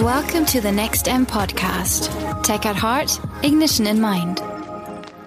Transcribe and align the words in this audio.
Welcome 0.00 0.46
to 0.46 0.62
the 0.62 0.72
Next 0.72 1.08
M 1.08 1.26
podcast. 1.26 2.08
Tech 2.42 2.64
at 2.64 2.74
heart, 2.74 3.20
ignition 3.44 3.86
in 3.86 4.00
mind. 4.00 4.40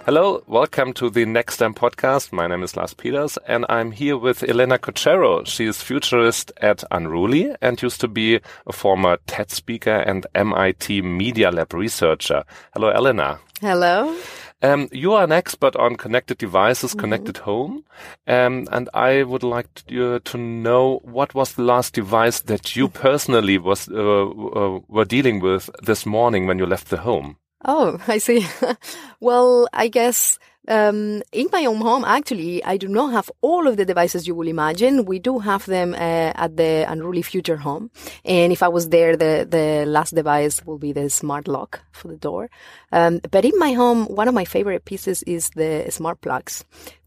Hello, 0.05 0.43
welcome 0.47 0.93
to 0.93 1.11
the 1.11 1.25
Next 1.27 1.61
M 1.61 1.75
podcast. 1.75 2.33
My 2.33 2.47
name 2.47 2.63
is 2.63 2.75
Lars 2.75 2.95
Peters 2.95 3.37
and 3.47 3.67
I'm 3.69 3.91
here 3.91 4.17
with 4.17 4.41
Elena 4.41 4.79
Corchero. 4.79 5.45
She 5.45 5.65
is 5.65 5.83
futurist 5.83 6.51
at 6.57 6.83
Unruly 6.89 7.55
and 7.61 7.79
used 7.83 8.01
to 8.01 8.07
be 8.07 8.39
a 8.65 8.73
former 8.73 9.17
TED 9.27 9.51
speaker 9.51 9.91
and 9.91 10.25
MIT 10.33 11.03
Media 11.03 11.51
Lab 11.51 11.71
researcher. 11.75 12.43
Hello, 12.73 12.89
Elena. 12.89 13.39
Hello. 13.61 14.17
Um, 14.63 14.87
you 14.93 15.11
are 15.11 15.25
an 15.25 15.33
expert 15.33 15.75
on 15.75 15.97
connected 15.97 16.37
devices, 16.37 16.95
connected 16.95 17.35
mm 17.35 17.41
-hmm. 17.41 17.51
home, 17.51 17.83
um, 18.27 18.67
and 18.71 18.89
I 18.93 19.23
would 19.23 19.43
like 19.43 19.69
to, 19.87 20.15
uh, 20.15 20.19
to, 20.23 20.37
know 20.37 21.01
what 21.03 21.33
was 21.33 21.53
the 21.53 21.61
last 21.63 21.95
device 21.95 22.43
that 22.43 22.75
you 22.75 22.87
personally 23.07 23.59
was 23.59 23.89
uh, 23.89 23.95
uh, 23.95 24.79
were 24.87 25.05
dealing 25.05 25.43
with 25.43 25.69
this 25.85 26.05
morning 26.05 26.47
when 26.47 26.59
you 26.59 26.69
left 26.69 26.89
the 26.89 26.97
home. 26.97 27.35
Oh, 27.65 27.97
I 28.15 28.19
see. 28.19 28.45
well, 29.19 29.67
I 29.73 29.89
guess 29.89 30.39
um, 30.67 31.21
in 31.31 31.47
my 31.51 31.65
own 31.65 31.81
home, 31.81 32.05
actually, 32.05 32.63
I 32.63 32.77
do 32.77 32.87
not 32.87 33.11
have 33.11 33.29
all 33.41 33.67
of 33.67 33.77
the 33.77 33.85
devices 33.85 34.27
you 34.27 34.35
will 34.35 34.47
imagine. 34.47 35.05
We 35.05 35.19
do 35.19 35.39
have 35.39 35.65
them 35.65 35.93
uh, 35.93 36.31
at 36.35 36.55
the 36.55 36.85
Unruly 36.87 37.21
Future 37.21 37.57
Home, 37.57 37.91
and 38.23 38.53
if 38.53 38.63
I 38.63 38.69
was 38.69 38.89
there, 38.89 39.17
the 39.17 39.45
the 39.49 39.85
last 39.85 40.15
device 40.15 40.65
will 40.65 40.77
be 40.77 40.93
the 40.93 41.09
smart 41.09 41.47
lock 41.47 41.81
for 41.91 42.07
the 42.07 42.17
door. 42.17 42.49
Um, 42.91 43.19
but 43.31 43.43
in 43.43 43.57
my 43.57 43.73
home, 43.73 44.05
one 44.05 44.27
of 44.27 44.33
my 44.33 44.45
favorite 44.45 44.85
pieces 44.85 45.23
is 45.23 45.49
the 45.51 45.87
smart 45.89 46.21
plugs 46.21 46.63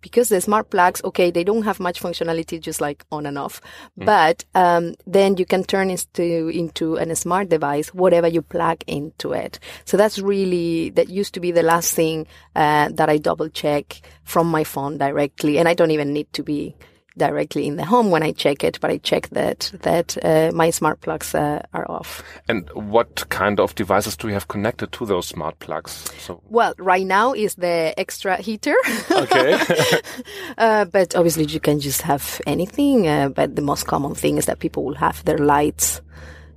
because 0.06 0.28
the 0.28 0.40
smart 0.40 0.70
plugs, 0.70 1.02
okay, 1.02 1.32
they 1.32 1.42
don't 1.42 1.64
have 1.64 1.80
much 1.80 2.00
functionality, 2.00 2.60
just 2.60 2.80
like 2.80 3.04
on 3.10 3.26
and 3.26 3.36
off, 3.36 3.60
mm. 3.98 4.06
but 4.06 4.44
um, 4.54 4.94
then 5.04 5.36
you 5.36 5.44
can 5.44 5.64
turn 5.64 5.90
into 5.90 6.48
into 6.48 6.94
a 6.94 7.16
smart 7.16 7.48
device 7.48 7.92
whatever 7.92 8.28
you 8.28 8.42
plug 8.42 8.84
into 8.86 9.32
it. 9.32 9.58
So 9.84 9.96
that's 9.96 10.20
really 10.20 10.90
that 10.90 11.08
used 11.08 11.34
to 11.34 11.40
be 11.40 11.50
the 11.50 11.64
last 11.64 11.94
thing 11.94 12.26
uh, 12.54 12.88
that 12.92 13.08
I 13.08 13.18
double 13.18 13.45
check 13.48 14.00
from 14.24 14.48
my 14.48 14.64
phone 14.64 14.98
directly, 14.98 15.58
and 15.58 15.68
I 15.68 15.74
don't 15.74 15.90
even 15.90 16.12
need 16.12 16.32
to 16.34 16.42
be 16.42 16.76
directly 17.16 17.66
in 17.66 17.76
the 17.76 17.84
home 17.84 18.10
when 18.10 18.22
I 18.22 18.32
check 18.32 18.62
it, 18.62 18.78
but 18.80 18.90
I 18.90 18.98
check 18.98 19.28
that 19.30 19.72
that 19.82 20.16
uh, 20.22 20.50
my 20.54 20.70
smart 20.70 21.00
plugs 21.00 21.34
uh, 21.34 21.62
are 21.72 21.90
off. 21.90 22.22
And 22.48 22.68
what 22.74 23.28
kind 23.30 23.58
of 23.58 23.74
devices 23.74 24.16
do 24.16 24.28
you 24.28 24.34
have 24.34 24.48
connected 24.48 24.92
to 24.92 25.06
those 25.06 25.26
smart 25.26 25.58
plugs? 25.58 26.10
So 26.18 26.42
well, 26.48 26.74
right 26.78 27.06
now 27.06 27.32
is 27.32 27.54
the 27.54 27.94
extra 27.96 28.36
heater. 28.36 28.76
Okay. 29.10 29.58
uh, 30.58 30.84
but 30.84 31.16
obviously, 31.16 31.44
you 31.44 31.60
can 31.60 31.80
just 31.80 32.02
have 32.02 32.40
anything. 32.46 33.08
Uh, 33.08 33.28
but 33.28 33.56
the 33.56 33.62
most 33.62 33.86
common 33.86 34.14
thing 34.14 34.36
is 34.36 34.46
that 34.46 34.58
people 34.58 34.84
will 34.84 34.94
have 34.94 35.24
their 35.24 35.38
lights 35.38 36.00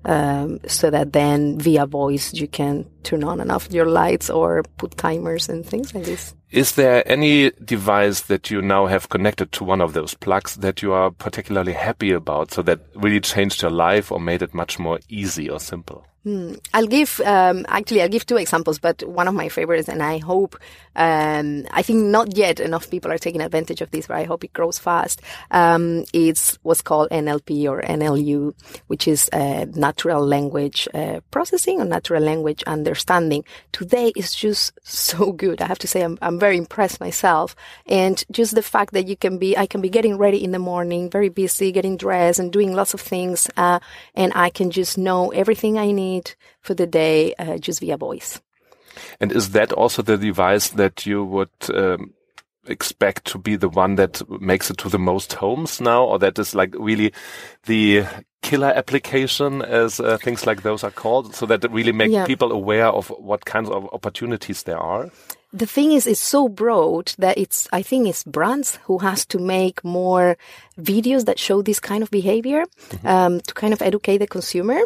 um, 0.06 0.60
so 0.67 0.90
that 0.90 1.14
then 1.14 1.60
via 1.60 1.86
voice 1.86 2.34
you 2.34 2.48
can 2.48 2.86
turn 3.04 3.23
on 3.23 3.40
and 3.40 3.52
off 3.52 3.72
your 3.72 3.86
lights 3.86 4.30
or 4.30 4.64
put 4.78 4.98
timers 4.98 5.50
and 5.50 5.66
things 5.66 5.94
like 5.94 6.06
this. 6.06 6.34
Is 6.52 6.73
there 6.73 7.03
any 7.08 7.52
device 7.52 8.22
that 8.22 8.50
you 8.50 8.59
now 8.64 8.88
have 8.88 9.09
connected 9.09 9.52
to 9.52 9.64
one 9.64 9.81
of 9.81 9.94
those 9.94 10.16
plugs 10.16 10.55
that 10.55 10.81
you 10.81 10.94
are 10.94 11.11
particularly 11.11 11.73
happy 11.73 12.11
about, 12.11 12.52
so 12.52 12.64
that 12.64 12.80
really 12.95 13.19
changed 13.19 13.61
your 13.61 13.69
life 13.69 14.11
or 14.11 14.19
made 14.19 14.42
it 14.42 14.55
much 14.55 14.80
more 14.80 15.00
easy 15.09 15.47
or 15.47 15.59
simple? 15.59 16.05
Hmm. 16.25 16.55
I'll 16.73 16.86
give 16.86 17.22
um, 17.22 17.66
actually 17.70 18.02
I'll 18.02 18.09
give 18.09 18.25
two 18.25 18.36
examples, 18.36 18.77
but 18.77 19.02
one 19.08 19.30
of 19.30 19.33
my 19.33 19.47
favorites, 19.47 19.88
and 19.88 20.03
I 20.03 20.17
hope 20.17 20.58
um, 20.97 21.66
I 21.72 21.81
think 21.81 22.03
not 22.03 22.36
yet 22.36 22.59
enough 22.59 22.89
people 22.89 23.09
are 23.09 23.17
taking 23.17 23.39
advantage 23.39 23.80
of 23.80 23.92
this, 23.92 24.08
but 24.08 24.17
I 24.17 24.25
hope 24.25 24.44
it 24.44 24.52
grows 24.52 24.77
fast. 24.77 25.22
Um, 25.52 26.03
it's 26.11 26.59
what's 26.64 26.81
called 26.81 27.09
NLP 27.11 27.70
or 27.70 27.81
NLU, 27.81 28.53
which 28.88 29.08
is 29.08 29.30
uh, 29.31 29.66
natural 29.75 30.25
language 30.25 30.89
uh, 30.94 31.22
processing 31.31 31.80
or 31.80 31.86
natural 31.86 32.22
language 32.22 32.64
understanding. 32.67 33.45
Today 33.72 34.11
is 34.14 34.36
just 34.36 34.77
so 34.83 35.31
good. 35.31 35.61
I 35.61 35.67
have 35.67 35.80
to 35.80 35.88
say 35.88 36.02
I'm, 36.02 36.17
I'm 36.21 36.38
very 36.39 36.58
impressed 36.58 37.00
myself, 37.00 37.55
and 37.86 38.23
just 38.32 38.55
the 38.55 38.64
fact 38.64 38.94
that 38.94 39.08
you 39.08 39.16
can 39.16 39.38
be 39.38 39.55
I 39.55 39.67
can 39.67 39.82
be 39.82 39.89
getting 39.89 40.17
ready 40.17 40.44
in 40.44 40.52
the 40.52 40.60
morning, 40.60 41.10
very 41.10 41.30
busy, 41.30 41.72
getting 41.72 41.98
dressed 41.98 42.39
and 42.39 42.52
doing 42.52 42.73
lots 42.73 42.94
of 42.94 43.02
things, 43.02 43.48
uh, 43.58 43.80
and 44.16 44.33
I 44.36 44.50
can 44.50 44.72
just 44.72 44.98
know 44.98 45.30
everything 45.30 45.77
I 45.77 45.92
need 45.92 46.10
need 46.10 46.36
for 46.61 46.73
the 46.73 46.88
day 46.88 47.33
uh, 47.36 47.58
just 47.58 47.80
via 47.80 47.98
voice. 47.98 48.42
And 49.20 49.32
is 49.32 49.52
that 49.52 49.72
also 49.72 50.02
the 50.02 50.17
device 50.17 50.70
that 50.70 51.05
you 51.05 51.23
would 51.23 51.50
um, 51.73 52.14
expect 52.67 53.26
to 53.26 53.38
be 53.38 53.56
the 53.56 53.70
one 53.70 53.95
that 53.95 54.21
makes 54.42 54.70
it 54.70 54.77
to 54.77 54.89
the 54.89 55.00
most 55.00 55.33
homes 55.33 55.80
now, 55.80 56.04
or 56.04 56.20
that 56.20 56.39
is 56.39 56.56
like 56.56 56.76
really 56.76 57.14
the 57.66 58.06
killer 58.42 58.73
application, 58.76 59.61
as 59.61 60.00
uh, 60.00 60.17
things 60.17 60.45
like 60.45 60.64
those 60.64 60.83
are 60.83 60.92
called, 60.92 61.36
so 61.36 61.45
that 61.45 61.64
it 61.64 61.71
really 61.71 61.94
make 61.94 62.11
yeah. 62.11 62.26
people 62.26 62.52
aware 62.52 62.88
of 62.88 63.10
what 63.10 63.45
kinds 63.45 63.70
of 63.70 63.88
opportunities 63.94 64.64
there 64.64 64.80
are? 64.80 65.10
The 65.52 65.65
thing 65.65 65.92
is, 65.93 66.05
it's 66.05 66.20
so 66.20 66.48
broad 66.48 67.14
that 67.17 67.37
it's, 67.37 67.67
I 67.71 67.82
think 67.82 68.08
it's 68.08 68.23
brands 68.23 68.77
who 68.83 68.99
has 68.99 69.26
to 69.27 69.39
make 69.39 69.83
more 69.83 70.37
videos 70.80 71.26
that 71.26 71.40
show 71.40 71.62
this 71.62 71.80
kind 71.80 72.04
of 72.04 72.10
behavior, 72.10 72.66
mm-hmm. 72.66 73.08
um, 73.08 73.42
to 73.42 73.54
kind 73.54 73.73
of 73.73 73.82
educate 73.82 74.20
the 74.20 74.28
consumer 74.28 74.80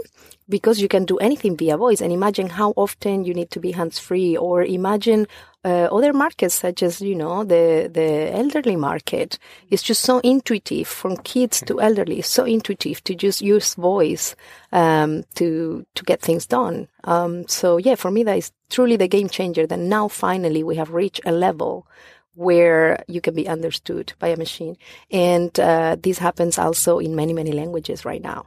because 0.49 0.81
you 0.81 0.87
can 0.87 1.05
do 1.05 1.17
anything 1.17 1.55
via 1.55 1.77
voice. 1.77 2.01
And 2.01 2.11
imagine 2.11 2.49
how 2.49 2.73
often 2.75 3.23
you 3.23 3.33
need 3.33 3.51
to 3.51 3.59
be 3.59 3.71
hands 3.71 3.99
free 3.99 4.35
or 4.35 4.63
imagine 4.63 5.27
uh, 5.65 5.87
other 5.91 6.11
markets 6.11 6.55
such 6.55 6.83
as 6.83 6.99
you 7.01 7.15
know 7.15 7.43
the 7.43 7.89
the 7.91 8.31
elderly 8.33 8.75
market. 8.75 9.39
Is 9.69 9.81
just 9.81 10.01
so 10.01 10.19
intuitive 10.19 10.87
from 10.87 11.17
kids 11.17 11.61
to 11.67 11.79
elderly 11.79 12.21
so 12.21 12.43
intuitive 12.43 13.03
to 13.05 13.15
just 13.15 13.41
use 13.41 13.75
voice 13.75 14.35
um, 14.71 15.23
to 15.35 15.85
to 15.95 16.03
get 16.03 16.21
things 16.21 16.45
done. 16.45 16.87
Um, 17.05 17.47
so 17.47 17.77
yeah 17.77 17.95
for 17.95 18.11
me 18.11 18.23
that 18.23 18.37
is 18.37 18.51
truly 18.69 18.97
the 18.97 19.07
game 19.07 19.29
changer 19.29 19.65
that 19.67 19.79
now 19.79 20.07
finally 20.07 20.63
we 20.63 20.75
have 20.75 20.91
reached 20.91 21.21
a 21.25 21.31
level 21.31 21.87
where 22.35 23.03
you 23.07 23.21
can 23.21 23.35
be 23.35 23.47
understood 23.47 24.13
by 24.19 24.29
a 24.29 24.37
machine 24.37 24.77
and 25.11 25.59
uh, 25.59 25.95
this 26.01 26.17
happens 26.17 26.57
also 26.57 26.99
in 26.99 27.15
many 27.15 27.33
many 27.33 27.51
languages 27.51 28.05
right 28.05 28.21
now 28.21 28.45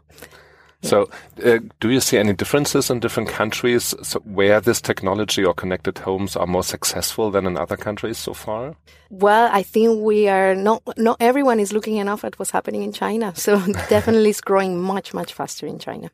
so, 0.82 1.10
uh, 1.44 1.58
do 1.80 1.90
you 1.90 2.00
see 2.00 2.16
any 2.16 2.32
differences 2.32 2.90
in 2.90 3.00
different 3.00 3.28
countries 3.28 3.92
where 4.24 4.60
this 4.60 4.80
technology 4.80 5.44
or 5.44 5.54
connected 5.54 5.98
homes 5.98 6.36
are 6.36 6.46
more 6.46 6.62
successful 6.62 7.30
than 7.30 7.46
in 7.46 7.56
other 7.56 7.76
countries 7.76 8.18
so 8.18 8.34
far? 8.34 8.76
Well, 9.10 9.50
I 9.52 9.62
think 9.62 10.02
we 10.02 10.28
are 10.28 10.54
not, 10.54 10.82
not 10.96 11.16
everyone 11.18 11.60
is 11.60 11.72
looking 11.72 11.96
enough 11.96 12.24
at 12.24 12.38
what's 12.38 12.50
happening 12.50 12.82
in 12.82 12.92
China. 12.92 13.34
So 13.34 13.58
definitely 13.88 14.30
it's 14.30 14.40
growing 14.40 14.80
much, 14.80 15.12
much 15.14 15.32
faster 15.32 15.66
in 15.66 15.78
China. 15.78 16.10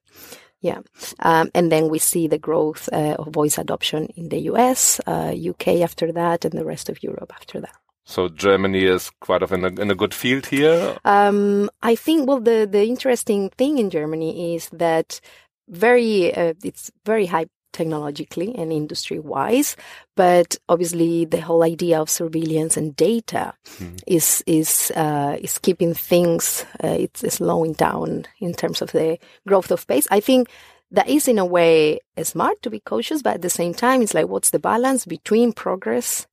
Yeah. 0.62 0.80
Um, 1.18 1.50
and 1.54 1.70
then 1.70 1.88
we 1.88 1.98
see 1.98 2.28
the 2.28 2.38
growth 2.38 2.88
uh, 2.92 3.16
of 3.18 3.28
voice 3.28 3.58
adoption 3.58 4.06
in 4.16 4.28
the 4.28 4.38
US, 4.52 5.00
uh, 5.06 5.34
UK 5.36 5.82
after 5.82 6.12
that, 6.12 6.44
and 6.44 6.54
the 6.54 6.64
rest 6.64 6.88
of 6.88 7.02
Europe 7.02 7.32
after 7.34 7.60
that. 7.60 7.76
So 8.04 8.28
Germany 8.28 8.84
is 8.84 9.10
quite 9.20 9.42
of 9.42 9.52
in 9.52 9.64
a, 9.64 9.68
in 9.68 9.90
a 9.90 9.94
good 9.94 10.14
field 10.14 10.46
here. 10.46 10.96
Um, 11.04 11.70
I 11.82 11.94
think 11.94 12.28
well 12.28 12.40
the 12.40 12.68
the 12.70 12.84
interesting 12.84 13.50
thing 13.50 13.78
in 13.78 13.90
Germany 13.90 14.54
is 14.54 14.68
that 14.70 15.20
very 15.68 16.34
uh, 16.34 16.54
it's 16.64 16.90
very 17.04 17.26
high 17.26 17.46
technologically 17.72 18.54
and 18.54 18.72
industry 18.72 19.18
wise, 19.18 19.76
but 20.16 20.56
obviously 20.68 21.24
the 21.24 21.40
whole 21.40 21.62
idea 21.62 22.00
of 22.00 22.10
surveillance 22.10 22.76
and 22.76 22.94
data 22.96 23.54
mm. 23.78 24.00
is 24.06 24.42
is 24.46 24.92
uh, 24.96 25.36
is 25.40 25.58
keeping 25.58 25.94
things 25.94 26.64
uh, 26.84 26.88
it's 26.88 27.20
slowing 27.34 27.72
down 27.72 28.26
in 28.40 28.52
terms 28.54 28.82
of 28.82 28.92
the 28.92 29.18
growth 29.46 29.70
of 29.70 29.86
pace. 29.86 30.06
I 30.10 30.20
think 30.20 30.48
that 30.90 31.08
is 31.08 31.26
in 31.26 31.38
a 31.38 31.46
way 31.46 32.00
smart 32.22 32.60
to 32.62 32.70
be 32.70 32.80
cautious, 32.80 33.22
but 33.22 33.34
at 33.34 33.42
the 33.42 33.50
same 33.50 33.74
time, 33.74 34.02
it's 34.02 34.14
like 34.14 34.28
what's 34.28 34.50
the 34.50 34.58
balance 34.58 35.06
between 35.06 35.52
progress 35.52 36.26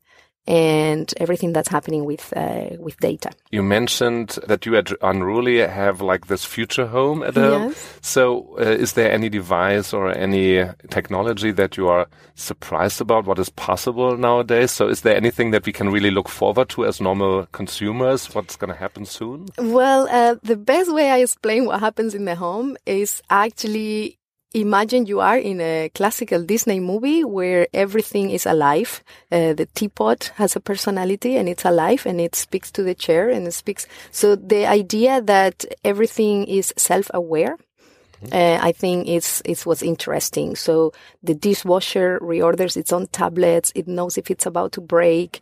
and 0.49 1.13
everything 1.17 1.53
that's 1.53 1.69
happening 1.69 2.05
with 2.05 2.33
uh, 2.35 2.75
with 2.79 2.97
data. 2.99 3.29
You 3.51 3.61
mentioned 3.61 4.39
that 4.47 4.65
you 4.65 4.75
at 4.75 4.91
Unruly 5.01 5.59
have 5.59 6.01
like 6.01 6.25
this 6.25 6.43
future 6.43 6.87
home 6.87 7.21
at 7.21 7.35
home. 7.35 7.69
Yes. 7.69 7.97
So, 8.01 8.55
uh, 8.57 8.63
is 8.63 8.93
there 8.93 9.11
any 9.11 9.29
device 9.29 9.93
or 9.93 10.09
any 10.09 10.65
technology 10.89 11.51
that 11.51 11.77
you 11.77 11.87
are 11.87 12.07
surprised 12.33 12.99
about? 12.99 13.25
What 13.25 13.37
is 13.37 13.49
possible 13.49 14.17
nowadays? 14.17 14.71
So, 14.71 14.87
is 14.87 15.01
there 15.01 15.15
anything 15.15 15.51
that 15.51 15.67
we 15.67 15.71
can 15.71 15.89
really 15.89 16.11
look 16.11 16.27
forward 16.27 16.69
to 16.69 16.85
as 16.85 16.99
normal 16.99 17.45
consumers? 17.51 18.33
What's 18.33 18.55
going 18.55 18.73
to 18.73 18.79
happen 18.79 19.05
soon? 19.05 19.45
Well, 19.59 20.07
uh, 20.09 20.35
the 20.41 20.57
best 20.57 20.91
way 20.91 21.11
I 21.11 21.19
explain 21.19 21.65
what 21.65 21.79
happens 21.79 22.15
in 22.15 22.25
the 22.25 22.35
home 22.35 22.75
is 22.87 23.21
actually 23.29 24.18
Imagine 24.53 25.05
you 25.05 25.19
are 25.19 25.37
in 25.37 25.61
a 25.61 25.91
classical 25.93 26.43
Disney 26.43 26.79
movie 26.79 27.23
where 27.23 27.67
everything 27.71 28.31
is 28.31 28.47
alive. 28.47 29.03
Uh, 29.31 29.53
the 29.53 29.67
teapot 29.75 30.31
has 30.35 30.55
a 30.55 30.59
personality 30.59 31.35
and 31.37 31.47
it's 31.47 31.65
alive 31.65 32.03
and 32.07 32.19
it 32.19 32.33
speaks 32.33 32.71
to 32.71 32.81
the 32.81 32.95
chair 32.95 33.29
and 33.29 33.45
it 33.45 33.53
speaks. 33.53 33.85
So 34.09 34.35
the 34.35 34.65
idea 34.65 35.21
that 35.21 35.65
everything 35.83 36.45
is 36.45 36.73
self-aware 36.77 37.57
mm-hmm. 38.23 38.33
uh, 38.33 38.65
I 38.65 38.71
think 38.71 39.07
it's 39.07 39.41
it's 39.45 39.67
what's 39.67 39.83
interesting. 39.83 40.55
So 40.55 40.93
the 41.21 41.35
dishwasher 41.35 42.19
reorders 42.19 42.75
its 42.75 42.91
own 42.91 43.05
tablets. 43.07 43.71
It 43.75 43.87
knows 43.87 44.17
if 44.17 44.31
it's 44.31 44.47
about 44.47 44.71
to 44.73 44.81
break. 44.81 45.41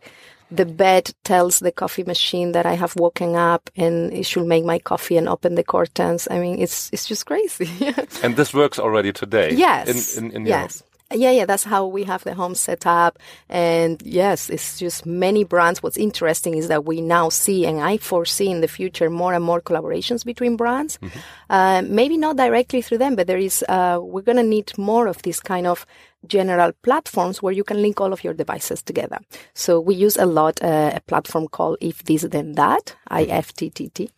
The 0.50 0.64
bed 0.64 1.12
tells 1.24 1.58
the 1.58 1.72
coffee 1.72 2.04
machine 2.04 2.52
that 2.52 2.66
I 2.66 2.74
have 2.74 2.94
woken 2.96 3.34
up 3.34 3.70
and 3.76 4.12
it 4.12 4.24
should 4.24 4.46
make 4.46 4.64
my 4.64 4.78
coffee 4.78 5.16
and 5.16 5.28
open 5.28 5.54
the 5.54 5.64
curtains. 5.64 6.26
I 6.30 6.38
mean, 6.38 6.58
it's 6.58 6.90
it's 6.92 7.06
just 7.06 7.26
crazy. 7.26 7.68
and 8.22 8.36
this 8.36 8.54
works 8.54 8.78
already 8.78 9.12
today. 9.12 9.52
Yes. 9.54 10.16
In, 10.16 10.26
in, 10.26 10.36
in 10.36 10.46
yes. 10.46 10.82
Yeah, 11.14 11.30
yeah, 11.30 11.46
that's 11.46 11.64
how 11.64 11.86
we 11.86 12.04
have 12.04 12.22
the 12.24 12.34
home 12.34 12.54
set 12.54 12.86
up. 12.86 13.18
And 13.48 14.02
yes, 14.04 14.50
it's 14.50 14.78
just 14.78 15.06
many 15.06 15.42
brands. 15.42 15.82
What's 15.82 15.96
interesting 15.96 16.54
is 16.54 16.68
that 16.68 16.84
we 16.84 17.00
now 17.00 17.30
see, 17.30 17.64
and 17.64 17.80
I 17.80 17.96
foresee 17.96 18.50
in 18.50 18.60
the 18.60 18.68
future, 18.68 19.08
more 19.08 19.32
and 19.32 19.42
more 19.42 19.62
collaborations 19.62 20.22
between 20.22 20.56
brands. 20.56 20.98
Mm-hmm. 20.98 21.18
Uh, 21.48 21.82
maybe 21.82 22.18
not 22.18 22.36
directly 22.36 22.82
through 22.82 22.98
them, 22.98 23.16
but 23.16 23.26
there 23.26 23.38
is, 23.38 23.64
uh, 23.70 23.98
we're 24.02 24.22
going 24.22 24.36
to 24.36 24.42
need 24.42 24.76
more 24.76 25.06
of 25.06 25.22
this 25.22 25.40
kind 25.40 25.66
of 25.66 25.86
general 26.26 26.72
platforms 26.82 27.42
where 27.42 27.54
you 27.54 27.64
can 27.64 27.80
link 27.80 28.00
all 28.00 28.12
of 28.12 28.22
your 28.22 28.34
devices 28.34 28.82
together. 28.82 29.18
So 29.54 29.80
we 29.80 29.94
use 29.94 30.18
a 30.18 30.26
lot 30.26 30.62
uh, 30.62 30.92
a 30.94 31.00
platform 31.00 31.48
called 31.48 31.78
If 31.80 32.04
This 32.04 32.22
Then 32.22 32.52
That, 32.52 32.94
IFTTT. 33.10 34.10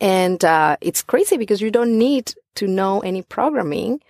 And 0.00 0.42
uh, 0.42 0.78
it's 0.80 1.02
crazy 1.02 1.36
because 1.36 1.60
you 1.60 1.70
don't 1.70 1.98
need 1.98 2.32
to 2.54 2.66
know 2.66 3.00
any 3.00 3.20
programming 3.22 4.00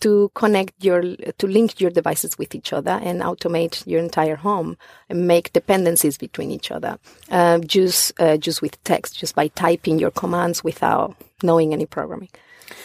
to 0.00 0.30
connect 0.34 0.72
your 0.84 1.02
to 1.38 1.46
link 1.46 1.80
your 1.80 1.90
devices 1.90 2.38
with 2.38 2.54
each 2.54 2.72
other 2.72 3.00
and 3.02 3.20
automate 3.20 3.86
your 3.86 4.00
entire 4.00 4.36
home 4.36 4.76
and 5.08 5.26
make 5.26 5.52
dependencies 5.52 6.18
between 6.18 6.50
each 6.50 6.70
other 6.70 6.98
uh, 7.30 7.58
just 7.58 8.18
uh, 8.20 8.36
just 8.36 8.62
with 8.62 8.82
text 8.84 9.18
just 9.18 9.34
by 9.34 9.48
typing 9.48 9.98
your 9.98 10.10
commands 10.10 10.64
without 10.64 11.14
knowing 11.42 11.72
any 11.72 11.86
programming 11.86 12.28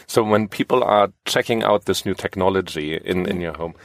so 0.07 0.23
when 0.23 0.47
people 0.47 0.83
are 0.83 1.12
checking 1.25 1.63
out 1.63 1.85
this 1.85 2.06
new 2.06 2.13
technology 2.13 2.95
in 2.95 3.27
in 3.27 3.41
your 3.41 3.53
home 3.53 3.75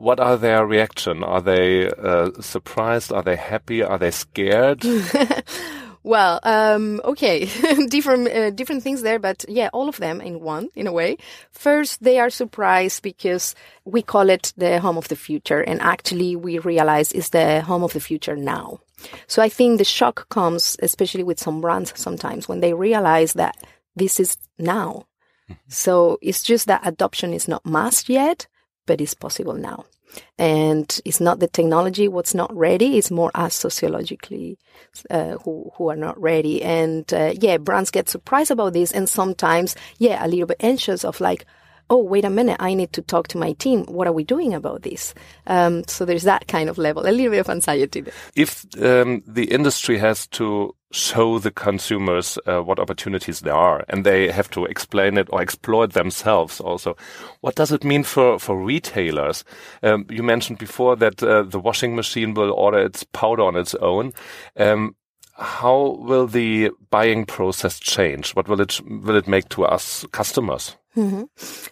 what 0.00 0.18
are 0.18 0.38
their 0.38 0.64
reaction? 0.64 1.22
Are 1.22 1.42
they 1.42 1.86
uh, 1.90 2.30
surprised? 2.40 3.12
Are 3.12 3.22
they 3.22 3.36
happy? 3.36 3.82
Are 3.82 3.98
they 3.98 4.10
scared? 4.10 4.82
well, 6.02 6.40
um, 6.42 7.00
okay, 7.04 7.44
different 7.88 8.28
uh, 8.28 8.50
different 8.50 8.82
things 8.82 9.02
there, 9.02 9.18
but 9.18 9.44
yeah, 9.48 9.68
all 9.72 9.88
of 9.88 9.98
them 9.98 10.20
in 10.20 10.40
one, 10.40 10.68
in 10.74 10.86
a 10.86 10.92
way. 10.92 11.18
First, 11.50 12.02
they 12.02 12.18
are 12.18 12.30
surprised 12.30 13.02
because 13.02 13.54
we 13.84 14.02
call 14.02 14.30
it 14.30 14.52
the 14.56 14.80
home 14.80 14.96
of 14.96 15.08
the 15.08 15.16
future, 15.16 15.60
and 15.60 15.80
actually, 15.80 16.36
we 16.36 16.58
realize 16.58 17.12
it's 17.12 17.30
the 17.30 17.60
home 17.62 17.82
of 17.82 17.92
the 17.92 18.00
future 18.00 18.36
now. 18.36 18.80
So 19.26 19.42
I 19.42 19.48
think 19.48 19.78
the 19.78 19.84
shock 19.84 20.28
comes, 20.28 20.76
especially 20.82 21.22
with 21.22 21.38
some 21.38 21.60
brands, 21.60 21.92
sometimes 21.96 22.48
when 22.48 22.60
they 22.60 22.74
realize 22.74 23.34
that 23.34 23.56
this 23.96 24.20
is 24.20 24.36
now. 24.58 25.06
Mm-hmm. 25.50 25.54
So 25.68 26.18
it's 26.22 26.42
just 26.42 26.66
that 26.66 26.86
adoption 26.86 27.32
is 27.34 27.48
not 27.48 27.66
mass 27.66 28.08
yet, 28.08 28.46
but 28.90 29.00
it's 29.00 29.14
possible 29.14 29.54
now. 29.54 29.84
And 30.36 31.00
it's 31.04 31.20
not 31.20 31.38
the 31.38 31.46
technology 31.46 32.08
what's 32.08 32.34
not 32.34 32.52
ready; 32.52 32.98
it's 32.98 33.12
more 33.12 33.30
us 33.36 33.54
sociologically 33.54 34.58
uh, 35.08 35.36
who 35.44 35.70
who 35.76 35.90
are 35.90 35.96
not 36.06 36.20
ready. 36.20 36.60
And 36.60 37.06
uh, 37.14 37.32
yeah, 37.40 37.58
brands 37.58 37.92
get 37.92 38.08
surprised 38.08 38.50
about 38.50 38.72
this, 38.72 38.90
and 38.90 39.08
sometimes 39.08 39.76
yeah, 39.98 40.26
a 40.26 40.26
little 40.26 40.48
bit 40.48 40.56
anxious 40.58 41.04
of 41.04 41.20
like, 41.20 41.46
oh, 41.90 41.98
wait 41.98 42.24
a 42.24 42.30
minute, 42.30 42.56
I 42.60 42.74
need 42.74 42.92
to 42.94 43.02
talk 43.02 43.28
to 43.28 43.38
my 43.38 43.52
team. 43.52 43.84
What 43.86 44.06
are 44.06 44.12
we 44.12 44.24
doing 44.24 44.54
about 44.54 44.82
this? 44.82 45.12
Um, 45.48 45.82
so 45.88 46.04
there's 46.04 46.22
that 46.22 46.46
kind 46.46 46.70
of 46.70 46.78
level, 46.78 47.02
a 47.02 47.10
little 47.10 47.32
bit 47.32 47.40
of 47.40 47.50
anxiety. 47.50 48.00
There. 48.00 48.14
If 48.36 48.64
um, 48.80 49.22
the 49.26 49.50
industry 49.50 49.98
has 49.98 50.28
to 50.28 50.74
show 50.92 51.38
the 51.38 51.50
consumers 51.50 52.38
uh, 52.46 52.60
what 52.60 52.80
opportunities 52.80 53.40
there 53.40 53.54
are 53.54 53.84
and 53.88 54.04
they 54.04 54.30
have 54.30 54.50
to 54.50 54.64
explain 54.64 55.18
it 55.18 55.28
or 55.32 55.40
exploit 55.40 55.92
themselves 55.92 56.60
also, 56.60 56.96
what 57.40 57.56
does 57.56 57.72
it 57.72 57.84
mean 57.84 58.04
for, 58.04 58.38
for 58.38 58.56
retailers? 58.56 59.44
Um, 59.82 60.06
you 60.08 60.22
mentioned 60.22 60.58
before 60.58 60.96
that 60.96 61.22
uh, 61.22 61.42
the 61.42 61.60
washing 61.60 61.96
machine 61.96 62.34
will 62.34 62.52
order 62.52 62.78
its 62.78 63.02
powder 63.04 63.42
on 63.42 63.56
its 63.56 63.74
own. 63.76 64.12
Um, 64.56 64.94
how 65.34 65.96
will 65.98 66.26
the 66.26 66.70
buying 66.90 67.24
process 67.24 67.80
change? 67.80 68.32
What 68.32 68.46
will 68.46 68.60
it 68.60 68.78
will 68.84 69.16
it 69.16 69.26
make 69.26 69.48
to 69.50 69.64
us 69.64 70.04
customers? 70.12 70.76
Mm-hmm. 70.96 71.22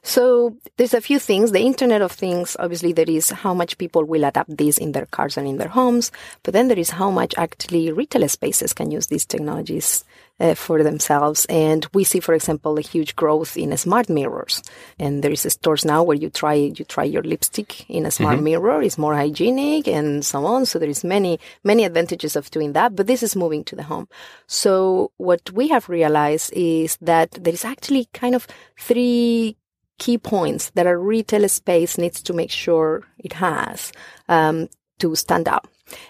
So 0.02 0.56
there's 0.76 0.94
a 0.94 1.00
few 1.00 1.18
things. 1.18 1.50
The 1.50 1.60
Internet 1.60 2.02
of 2.02 2.12
Things, 2.12 2.56
obviously, 2.58 2.92
there 2.92 3.08
is 3.08 3.30
how 3.30 3.52
much 3.52 3.76
people 3.76 4.04
will 4.04 4.24
adapt 4.24 4.56
this 4.56 4.78
in 4.78 4.92
their 4.92 5.06
cars 5.06 5.36
and 5.36 5.48
in 5.48 5.58
their 5.58 5.68
homes, 5.68 6.12
but 6.44 6.54
then 6.54 6.68
there 6.68 6.78
is 6.78 6.90
how 6.90 7.10
much 7.10 7.34
actually 7.36 7.90
retail 7.90 8.28
spaces 8.28 8.72
can 8.72 8.90
use 8.90 9.08
these 9.08 9.26
technologies 9.26 10.04
uh, 10.40 10.54
for 10.54 10.82
themselves. 10.82 11.46
And 11.46 11.86
we 11.92 12.04
see, 12.04 12.20
for 12.20 12.34
example, 12.34 12.78
a 12.78 12.82
huge 12.82 13.16
growth 13.16 13.56
in 13.56 13.76
smart 13.76 14.08
mirrors. 14.08 14.62
And 14.98 15.22
there 15.22 15.32
is 15.32 15.42
stores 15.42 15.84
now 15.84 16.02
where 16.02 16.16
you 16.16 16.30
try 16.30 16.54
you 16.54 16.84
try 16.84 17.04
your 17.04 17.22
lipstick 17.22 17.88
in 17.88 18.06
a 18.06 18.10
smart 18.10 18.36
mm-hmm. 18.36 18.44
mirror. 18.44 18.82
It's 18.82 18.98
more 18.98 19.14
hygienic 19.14 19.88
and 19.88 20.24
so 20.24 20.44
on. 20.44 20.66
So 20.66 20.78
there 20.78 20.88
is 20.88 21.04
many 21.04 21.40
many 21.64 21.84
advantages 21.84 22.36
of 22.36 22.50
doing 22.50 22.72
that. 22.72 22.94
But 22.94 23.06
this 23.06 23.22
is 23.22 23.36
moving 23.36 23.64
to 23.64 23.76
the 23.76 23.82
home. 23.82 24.08
So 24.46 25.12
what 25.16 25.50
we 25.52 25.68
have 25.68 25.88
realized 25.88 26.52
is 26.52 26.96
that 27.00 27.32
there 27.32 27.54
is 27.54 27.64
actually 27.64 28.08
kind 28.12 28.34
of 28.34 28.46
three 28.78 29.56
key 29.98 30.18
points 30.18 30.70
that 30.70 30.86
a 30.86 30.96
retail 30.96 31.48
space 31.48 31.98
needs 31.98 32.22
to 32.22 32.32
make 32.32 32.50
sure 32.50 33.02
it 33.18 33.32
has 33.34 33.92
um, 34.28 34.68
to 35.00 35.14
stand 35.16 35.48
out. 35.48 35.66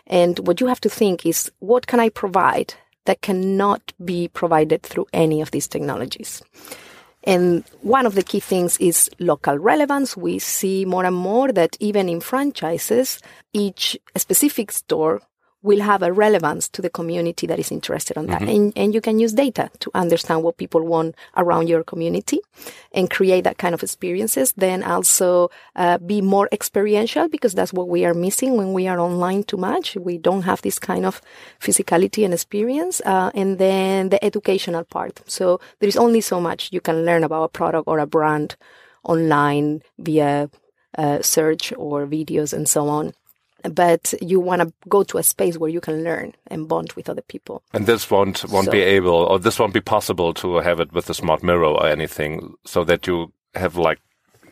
And 0.07 0.39
what 0.41 0.61
you 0.61 0.67
have 0.67 0.81
to 0.83 0.91
think 0.91 1.25
is, 1.25 1.51
what 1.61 1.87
can 1.87 2.01
I 2.01 2.11
provide 2.11 2.75
that 3.07 3.23
cannot 3.23 3.93
be 4.05 4.29
provided 4.29 4.83
through 4.83 5.07
any 5.13 5.41
of 5.41 5.51
these 5.51 5.69
technologies. 5.69 6.43
And 7.25 7.65
one 7.83 8.07
of 8.07 8.15
the 8.15 8.23
key 8.23 8.41
things 8.41 8.79
is 8.79 9.11
local 9.19 9.59
relevance. 9.59 10.17
We 10.17 10.39
see 10.39 10.85
more 10.85 11.05
and 11.05 11.17
more 11.17 11.53
that 11.53 11.77
even 11.81 12.09
in 12.09 12.21
franchises, 12.21 13.21
each 13.53 13.99
specific 14.17 14.73
store 14.73 15.21
will 15.63 15.81
have 15.81 16.03
a 16.03 16.13
relevance 16.13 16.69
to 16.69 16.81
the 16.81 16.91
community 16.91 17.47
that 17.47 17.59
is 17.59 17.73
interested 17.73 18.17
on 18.17 18.27
that. 18.27 18.41
Mm-hmm. 18.43 18.51
And, 18.51 18.73
and 18.77 18.95
you 18.95 19.01
can 19.01 19.19
use 19.19 19.33
data 19.33 19.71
to 19.81 19.91
understand 19.95 20.43
what 20.43 20.57
people 20.57 20.83
want 20.83 21.17
around 21.37 21.69
your 21.69 21.83
community 21.83 22.41
and 22.93 23.11
create 23.11 23.43
that 23.45 23.59
kind 23.59 23.75
of 23.75 23.83
experiences. 23.83 24.53
Then 24.57 24.85
also 24.85 25.51
uh, 25.75 25.99
be 25.99 26.21
more 26.21 26.49
experiential 26.53 27.29
because 27.29 27.55
that's 27.55 27.73
what 27.73 27.89
we 27.89 28.05
are 28.05 28.15
missing 28.15 28.57
when 28.57 28.73
we 28.73 28.87
are 28.87 29.01
online 29.01 29.43
too 29.43 29.57
much. 29.57 29.97
We 29.97 30.17
don't 30.17 30.43
have 30.43 30.63
this 30.63 30.79
kind 30.79 31.05
of 31.05 31.21
physicality 31.61 32.25
and 32.25 32.33
experience. 32.33 33.01
Uh, 33.05 33.33
and 33.35 33.59
then 33.59 34.11
the 34.11 34.25
educational 34.25 34.85
part. 34.85 35.21
So 35.27 35.61
there 35.81 35.89
is 35.89 35.97
only 35.97 36.21
so 36.21 36.41
much 36.41 36.73
you 36.73 36.81
can 36.81 37.05
learn 37.05 37.25
about 37.25 37.45
a 37.45 37.49
product 37.49 37.89
or 37.89 37.99
a 37.99 38.07
brand 38.07 38.55
online 39.03 39.83
via 39.99 40.51
uh, 40.97 41.21
search 41.21 41.73
or 41.77 42.07
videos 42.07 42.53
and 42.53 42.69
so 42.69 42.89
on 42.89 43.13
but 43.75 44.15
you 44.21 44.41
want 44.41 44.63
to 44.63 44.73
go 44.89 45.03
to 45.05 45.19
a 45.19 45.23
space 45.23 45.59
where 45.59 45.71
you 45.71 45.81
can 45.81 46.05
learn 46.05 46.35
and 46.47 46.69
bond 46.69 46.93
with 46.93 47.09
other 47.09 47.23
people. 47.23 47.63
And 47.73 47.87
this 47.87 48.11
won't 48.11 48.45
won't 48.47 48.67
so, 48.67 48.73
be 48.73 48.81
able, 48.81 49.15
or 49.15 49.39
this 49.39 49.59
won't 49.59 49.75
be 49.75 49.81
possible 49.81 50.35
to 50.35 50.57
have 50.57 50.81
it 50.81 50.93
with 50.93 51.09
a 51.11 51.15
smart 51.15 51.43
mirror 51.43 51.67
or 51.67 51.87
anything, 51.87 52.55
so 52.65 52.85
that 52.85 53.07
you 53.07 53.33
have 53.55 53.77
like 53.77 54.01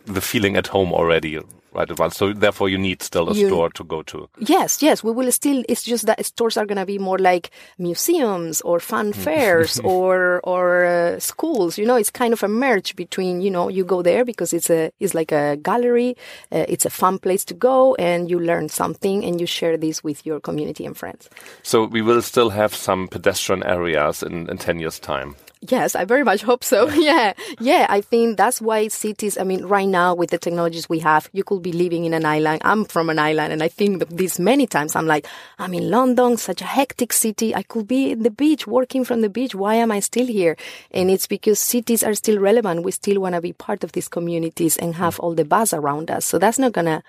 the 0.06 0.20
feeling 0.20 0.56
at 0.56 0.66
home 0.66 0.92
already 0.92 1.38
right 1.76 1.90
advance. 1.90 2.16
So 2.16 2.32
therefore, 2.32 2.68
you 2.68 2.78
need 2.78 3.02
still 3.02 3.28
a 3.28 3.34
you, 3.34 3.46
store 3.46 3.70
to 3.70 3.84
go 3.84 4.02
to. 4.02 4.28
Yes, 4.38 4.82
yes, 4.82 5.04
we 5.04 5.12
will 5.12 5.30
still. 5.30 5.62
It's 5.68 5.82
just 5.82 6.06
that 6.06 6.24
stores 6.24 6.56
are 6.56 6.66
going 6.66 6.78
to 6.78 6.86
be 6.86 6.98
more 6.98 7.18
like 7.18 7.50
museums 7.78 8.60
or 8.62 8.80
fun 8.80 9.12
hmm. 9.12 9.20
fairs 9.20 9.78
or 9.84 10.40
or 10.42 10.84
uh, 10.84 11.20
schools. 11.20 11.78
You 11.78 11.86
know, 11.86 11.96
it's 11.96 12.10
kind 12.10 12.32
of 12.32 12.42
a 12.42 12.48
merge 12.48 12.96
between. 12.96 13.40
You 13.40 13.50
know, 13.50 13.68
you 13.68 13.84
go 13.84 14.02
there 14.02 14.24
because 14.24 14.52
it's 14.52 14.70
a 14.70 14.90
it's 14.98 15.14
like 15.14 15.30
a 15.30 15.56
gallery. 15.56 16.16
Uh, 16.50 16.64
it's 16.68 16.86
a 16.86 16.90
fun 16.90 17.18
place 17.18 17.44
to 17.46 17.54
go, 17.54 17.94
and 17.96 18.30
you 18.30 18.40
learn 18.40 18.68
something, 18.68 19.24
and 19.24 19.40
you 19.40 19.46
share 19.46 19.76
this 19.76 20.02
with 20.02 20.24
your 20.24 20.40
community 20.40 20.86
and 20.86 20.96
friends. 20.96 21.28
So 21.62 21.84
we 21.84 22.02
will 22.02 22.22
still 22.22 22.50
have 22.50 22.74
some 22.74 23.08
pedestrian 23.08 23.62
areas 23.62 24.22
in, 24.22 24.48
in 24.48 24.58
ten 24.58 24.80
years' 24.80 24.98
time. 24.98 25.36
Yes, 25.62 25.96
I 25.96 26.04
very 26.04 26.22
much 26.22 26.42
hope 26.42 26.62
so. 26.62 26.88
yeah. 26.90 27.32
Yeah. 27.58 27.86
I 27.88 28.00
think 28.00 28.36
that's 28.36 28.60
why 28.60 28.88
cities, 28.88 29.38
I 29.38 29.42
mean, 29.44 29.64
right 29.64 29.88
now 29.88 30.14
with 30.14 30.30
the 30.30 30.38
technologies 30.38 30.88
we 30.88 30.98
have, 31.00 31.28
you 31.32 31.44
could 31.44 31.62
be 31.62 31.72
living 31.72 32.04
in 32.04 32.12
an 32.12 32.24
island. 32.26 32.62
I'm 32.64 32.84
from 32.84 33.08
an 33.08 33.18
island 33.18 33.52
and 33.52 33.62
I 33.62 33.68
think 33.68 34.06
this 34.10 34.38
many 34.38 34.66
times. 34.66 34.94
I'm 34.94 35.06
like, 35.06 35.26
I'm 35.58 35.72
in 35.72 35.90
London, 35.90 36.36
such 36.36 36.60
a 36.60 36.66
hectic 36.66 37.12
city. 37.12 37.54
I 37.54 37.62
could 37.62 37.88
be 37.88 38.12
in 38.12 38.22
the 38.22 38.30
beach, 38.30 38.66
working 38.66 39.04
from 39.04 39.22
the 39.22 39.30
beach. 39.30 39.54
Why 39.54 39.74
am 39.76 39.90
I 39.90 40.00
still 40.00 40.26
here? 40.26 40.56
And 40.90 41.10
it's 41.10 41.26
because 41.26 41.58
cities 41.58 42.02
are 42.02 42.14
still 42.14 42.38
relevant. 42.38 42.84
We 42.84 42.92
still 42.92 43.20
want 43.20 43.34
to 43.34 43.40
be 43.40 43.54
part 43.54 43.82
of 43.82 43.92
these 43.92 44.08
communities 44.08 44.76
and 44.76 44.94
have 44.96 45.18
all 45.20 45.34
the 45.34 45.44
buzz 45.44 45.72
around 45.72 46.10
us. 46.10 46.26
So 46.26 46.38
that's 46.38 46.58
not 46.58 46.72
going 46.72 46.86
to 46.86 47.02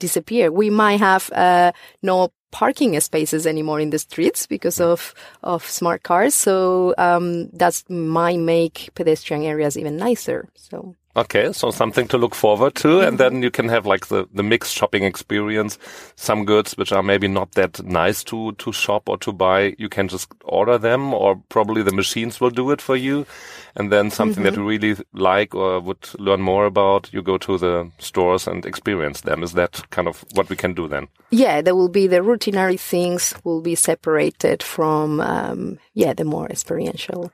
disappear. 0.00 0.50
We 0.50 0.70
might 0.70 0.98
have 0.98 1.30
uh, 1.32 1.72
no 2.02 2.32
parking 2.52 2.98
spaces 3.00 3.46
anymore 3.46 3.80
in 3.80 3.90
the 3.90 3.98
streets 3.98 4.46
because 4.46 4.78
of 4.80 5.14
of 5.42 5.66
smart 5.66 6.04
cars. 6.04 6.34
So 6.34 6.94
um, 6.98 7.48
that's 7.50 7.84
might 7.90 8.38
make 8.38 8.90
pedestrian 8.94 9.42
areas 9.42 9.76
even 9.76 9.96
nicer. 9.96 10.48
So 10.54 10.94
Okay, 11.14 11.52
so 11.52 11.70
something 11.70 12.08
to 12.08 12.16
look 12.16 12.34
forward 12.34 12.74
to, 12.76 13.00
and 13.00 13.18
then 13.18 13.42
you 13.42 13.50
can 13.50 13.68
have 13.68 13.84
like 13.84 14.06
the, 14.06 14.26
the 14.32 14.42
mixed 14.42 14.74
shopping 14.74 15.04
experience. 15.04 15.78
Some 16.16 16.46
goods 16.46 16.72
which 16.78 16.90
are 16.90 17.02
maybe 17.02 17.28
not 17.28 17.52
that 17.52 17.84
nice 17.84 18.24
to, 18.24 18.52
to 18.52 18.72
shop 18.72 19.10
or 19.10 19.18
to 19.18 19.30
buy, 19.30 19.74
you 19.76 19.90
can 19.90 20.08
just 20.08 20.32
order 20.44 20.78
them 20.78 21.12
or 21.12 21.36
probably 21.50 21.82
the 21.82 21.92
machines 21.94 22.40
will 22.40 22.48
do 22.48 22.70
it 22.70 22.80
for 22.80 22.96
you. 22.96 23.26
And 23.76 23.92
then 23.92 24.10
something 24.10 24.42
that 24.44 24.56
you 24.56 24.66
really 24.66 24.96
like 25.12 25.54
or 25.54 25.80
would 25.80 26.08
learn 26.18 26.40
more 26.40 26.64
about, 26.64 27.12
you 27.12 27.20
go 27.20 27.36
to 27.38 27.58
the 27.58 27.90
stores 27.98 28.46
and 28.46 28.64
experience 28.64 29.20
them. 29.20 29.42
Is 29.42 29.52
that 29.52 29.82
kind 29.90 30.08
of 30.08 30.24
what 30.32 30.48
we 30.48 30.56
can 30.56 30.72
do 30.72 30.88
then? 30.88 31.08
Yeah, 31.30 31.60
there 31.60 31.76
will 31.76 31.90
be 31.90 32.06
the 32.06 32.20
routinary 32.20 32.80
things 32.80 33.34
will 33.44 33.60
be 33.60 33.74
separated 33.74 34.62
from, 34.62 35.20
um, 35.20 35.78
yeah, 35.92 36.14
the 36.14 36.24
more 36.24 36.48
experiential. 36.48 37.30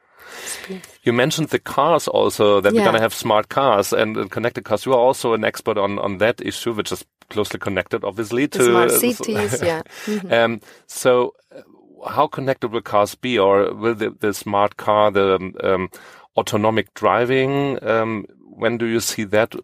You 1.02 1.12
mentioned 1.12 1.48
the 1.48 1.58
cars 1.58 2.08
also 2.08 2.60
that 2.60 2.72
we're 2.72 2.82
going 2.82 2.94
to 2.94 3.00
have 3.00 3.14
smart 3.14 3.48
cars 3.48 3.92
and 3.92 4.30
connected 4.30 4.64
cars. 4.64 4.86
You 4.86 4.92
are 4.92 4.98
also 4.98 5.34
an 5.34 5.44
expert 5.44 5.78
on, 5.78 5.98
on 5.98 6.18
that 6.18 6.40
issue, 6.40 6.72
which 6.72 6.92
is 6.92 7.04
closely 7.30 7.58
connected, 7.58 8.04
obviously, 8.04 8.46
The 8.46 8.58
to 8.58 8.64
smart 8.64 8.90
uh, 8.90 8.98
cities, 8.98 9.62
yeah. 9.62 9.82
Mhm. 10.06 10.32
Um, 10.32 10.60
so, 10.86 11.34
uh, 11.54 12.08
how 12.08 12.26
connected 12.26 12.72
will 12.72 12.80
cars 12.80 13.14
be, 13.14 13.38
or 13.38 13.72
will 13.74 13.94
the, 13.94 14.10
the 14.10 14.32
smart 14.32 14.76
car, 14.76 15.10
the 15.10 15.52
um, 15.62 15.90
autonomic 16.36 16.94
driving? 16.94 17.82
Um, 17.82 18.26
when 18.58 18.76
do 18.76 18.86
you 18.86 18.98
see 19.00 19.24
that? 19.24 19.54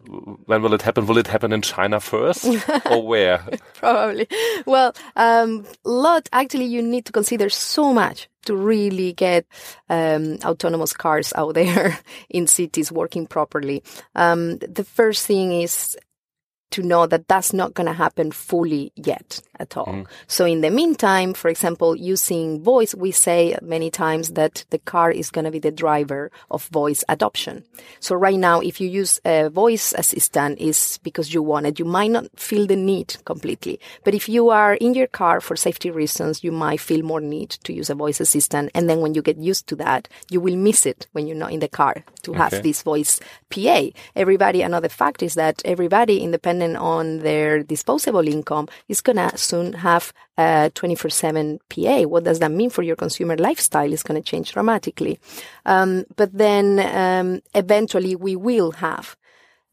When 0.45 0.61
will 0.61 0.73
it 0.73 0.81
happen? 0.81 1.05
Will 1.05 1.17
it 1.17 1.27
happen 1.27 1.51
in 1.51 1.61
China 1.61 1.99
first, 1.99 2.45
or 2.89 3.05
where? 3.05 3.43
Probably. 3.73 4.27
Well, 4.65 4.93
um, 5.17 5.65
lot 5.83 6.29
actually 6.31 6.65
you 6.65 6.81
need 6.81 7.05
to 7.05 7.11
consider 7.11 7.49
so 7.49 7.93
much 7.93 8.29
to 8.45 8.55
really 8.55 9.13
get 9.13 9.45
um, 9.89 10.37
autonomous 10.43 10.93
cars 10.93 11.33
out 11.35 11.55
there 11.55 11.99
in 12.29 12.47
cities 12.47 12.91
working 12.91 13.27
properly. 13.27 13.83
Um, 14.15 14.57
the 14.57 14.83
first 14.83 15.25
thing 15.25 15.51
is 15.51 15.97
to 16.71 16.81
know 16.81 17.05
that 17.05 17.27
that's 17.27 17.53
not 17.53 17.73
going 17.73 17.87
to 17.87 17.93
happen 17.93 18.31
fully 18.31 18.91
yet 18.95 19.39
at 19.59 19.77
all. 19.77 19.85
Mm-hmm. 19.85 20.11
So 20.27 20.45
in 20.45 20.61
the 20.61 20.69
meantime, 20.69 21.33
for 21.33 21.49
example, 21.49 21.95
using 21.95 22.61
voice, 22.63 22.95
we 22.95 23.11
say 23.11 23.57
many 23.61 23.89
times 23.89 24.31
that 24.31 24.65
the 24.69 24.79
car 24.79 25.11
is 25.11 25.31
going 25.31 25.45
to 25.45 25.51
be 25.51 25.59
the 25.59 25.71
driver 25.71 26.31
of 26.51 26.67
voice 26.67 27.03
adoption. 27.09 27.63
So 27.99 28.15
right 28.15 28.37
now, 28.37 28.59
if 28.59 28.79
you 28.79 28.87
use 28.87 29.19
a 29.25 29.49
voice 29.49 29.93
assistant 29.97 30.59
is 30.59 30.99
because 31.03 31.33
you 31.33 31.41
want 31.41 31.65
it, 31.65 31.79
you 31.79 31.85
might 31.85 32.11
not 32.11 32.27
feel 32.39 32.67
the 32.67 32.75
need 32.75 33.17
completely. 33.25 33.79
But 34.03 34.13
if 34.13 34.29
you 34.29 34.49
are 34.49 34.75
in 34.75 34.93
your 34.93 35.07
car 35.07 35.41
for 35.41 35.55
safety 35.55 35.91
reasons, 35.91 36.43
you 36.43 36.51
might 36.51 36.79
feel 36.79 37.03
more 37.03 37.21
need 37.21 37.51
to 37.63 37.73
use 37.73 37.89
a 37.89 37.95
voice 37.95 38.19
assistant. 38.19 38.71
And 38.73 38.89
then 38.89 38.99
when 39.01 39.13
you 39.13 39.21
get 39.21 39.37
used 39.37 39.67
to 39.67 39.75
that, 39.77 40.07
you 40.29 40.39
will 40.39 40.55
miss 40.55 40.85
it 40.85 41.07
when 41.13 41.27
you're 41.27 41.37
not 41.37 41.51
in 41.51 41.59
the 41.59 41.67
car 41.67 42.03
to 42.23 42.33
have 42.33 42.63
this 42.63 42.81
voice 42.81 43.19
PA. 43.49 43.87
Everybody, 44.15 44.61
another 44.61 44.89
fact 44.89 45.23
is 45.23 45.35
that 45.35 45.61
everybody, 45.65 46.19
independent 46.19 46.77
on 46.77 47.19
their 47.19 47.63
disposable 47.63 48.27
income, 48.27 48.67
is 48.87 49.01
gonna 49.01 49.37
soon 49.45 49.73
have 49.73 50.13
a 50.37 50.71
24/7 50.73 51.59
PA. 51.69 52.05
What 52.05 52.23
does 52.23 52.39
that 52.39 52.51
mean 52.51 52.69
for 52.69 52.83
your 52.83 52.95
consumer 52.95 53.37
lifestyle? 53.37 53.91
It's 53.91 54.03
gonna 54.03 54.21
change 54.21 54.53
dramatically. 54.53 55.19
Um, 55.65 56.05
but 56.15 56.31
then 56.33 56.79
um, 56.79 57.41
eventually 57.53 58.15
we 58.15 58.35
will 58.35 58.71
have 58.71 59.15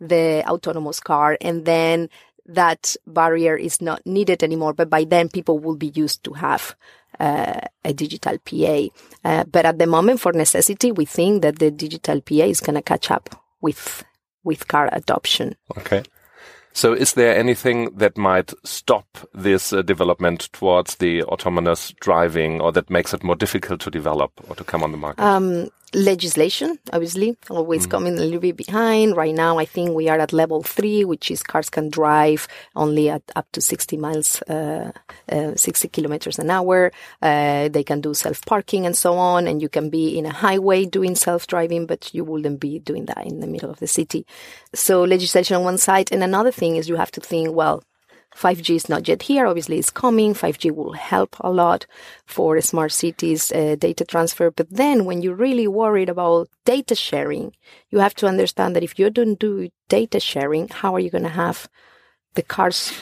the 0.00 0.44
autonomous 0.48 1.00
car, 1.00 1.38
and 1.40 1.64
then 1.64 2.08
that 2.46 2.96
barrier 3.06 3.56
is 3.56 3.80
not 3.80 4.04
needed 4.04 4.42
anymore. 4.42 4.72
But 4.72 4.90
by 4.90 5.04
then, 5.04 5.28
people 5.28 5.58
will 5.58 5.76
be 5.76 5.92
used 5.94 6.24
to 6.24 6.32
have 6.34 6.74
uh, 7.20 7.60
a 7.84 7.92
digital 7.92 8.38
PA. 8.38 8.88
Uh, 9.24 9.44
but 9.44 9.64
at 9.64 9.78
the 9.78 9.86
moment, 9.86 10.20
for 10.20 10.32
necessity, 10.32 10.92
we 10.92 11.04
think 11.04 11.42
that 11.42 11.58
the 11.58 11.70
digital 11.70 12.20
PA 12.20 12.44
is 12.44 12.60
going 12.60 12.74
to 12.74 12.82
catch 12.82 13.10
up 13.10 13.30
with 13.60 14.04
with 14.44 14.66
car 14.66 14.88
adoption. 14.92 15.54
Okay. 15.78 16.02
So, 16.74 16.92
is 16.94 17.14
there 17.14 17.36
anything 17.36 17.96
that 17.96 18.16
might 18.16 18.52
stop 18.64 19.18
this 19.34 19.72
uh, 19.72 19.82
development 19.82 20.48
towards 20.52 20.96
the 20.96 21.22
autonomous 21.24 21.92
driving, 22.00 22.60
or 22.60 22.72
that 22.72 22.88
makes 22.88 23.12
it 23.12 23.22
more 23.22 23.36
difficult 23.36 23.80
to 23.82 23.90
develop 23.90 24.32
or 24.48 24.56
to 24.56 24.64
come 24.64 24.82
on 24.82 24.90
the 24.90 24.98
market? 24.98 25.22
Um, 25.22 25.68
legislation, 25.94 26.78
obviously, 26.92 27.36
always 27.50 27.86
coming 27.86 28.18
a 28.18 28.22
little 28.22 28.40
bit 28.40 28.56
behind. 28.56 29.16
Right 29.16 29.34
now, 29.34 29.58
I 29.58 29.64
think 29.64 29.94
we 29.94 30.08
are 30.08 30.18
at 30.18 30.32
level 30.32 30.62
three, 30.62 31.04
which 31.04 31.30
is 31.30 31.42
cars 31.42 31.68
can 31.68 31.90
drive 31.90 32.48
only 32.74 33.10
at 33.10 33.22
up 33.36 33.50
to 33.52 33.60
60 33.60 33.96
miles, 33.96 34.42
uh, 34.42 34.92
uh, 35.30 35.54
60 35.54 35.88
kilometers 35.88 36.38
an 36.38 36.50
hour. 36.50 36.92
Uh, 37.20 37.68
they 37.68 37.84
can 37.84 38.00
do 38.00 38.14
self 38.14 38.44
parking 38.46 38.86
and 38.86 38.96
so 38.96 39.14
on. 39.14 39.46
And 39.46 39.60
you 39.60 39.68
can 39.68 39.90
be 39.90 40.18
in 40.18 40.26
a 40.26 40.32
highway 40.32 40.84
doing 40.84 41.14
self 41.14 41.46
driving, 41.46 41.86
but 41.86 42.14
you 42.14 42.24
wouldn't 42.24 42.60
be 42.60 42.78
doing 42.78 43.06
that 43.06 43.26
in 43.26 43.40
the 43.40 43.46
middle 43.46 43.70
of 43.70 43.78
the 43.78 43.86
city. 43.86 44.26
So 44.74 45.04
legislation 45.04 45.56
on 45.56 45.64
one 45.64 45.78
side. 45.78 46.10
And 46.12 46.22
another 46.22 46.52
thing 46.52 46.76
is 46.76 46.88
you 46.88 46.96
have 46.96 47.12
to 47.12 47.20
think, 47.20 47.54
well, 47.54 47.82
5G 48.36 48.76
is 48.76 48.88
not 48.88 49.06
yet 49.08 49.22
here. 49.22 49.46
Obviously, 49.46 49.78
it's 49.78 49.90
coming. 49.90 50.34
5G 50.34 50.74
will 50.74 50.92
help 50.92 51.36
a 51.40 51.50
lot 51.50 51.86
for 52.26 52.60
smart 52.60 52.92
cities 52.92 53.52
uh, 53.52 53.76
data 53.78 54.04
transfer. 54.04 54.50
But 54.50 54.70
then, 54.70 55.04
when 55.04 55.22
you're 55.22 55.34
really 55.34 55.68
worried 55.68 56.08
about 56.08 56.48
data 56.64 56.94
sharing, 56.94 57.54
you 57.90 57.98
have 57.98 58.14
to 58.16 58.26
understand 58.26 58.74
that 58.74 58.82
if 58.82 58.98
you 58.98 59.10
don't 59.10 59.38
do 59.38 59.68
data 59.88 60.20
sharing, 60.20 60.68
how 60.68 60.94
are 60.94 61.00
you 61.00 61.10
going 61.10 61.24
to 61.24 61.30
have 61.30 61.68
the 62.34 62.42
cars 62.42 62.92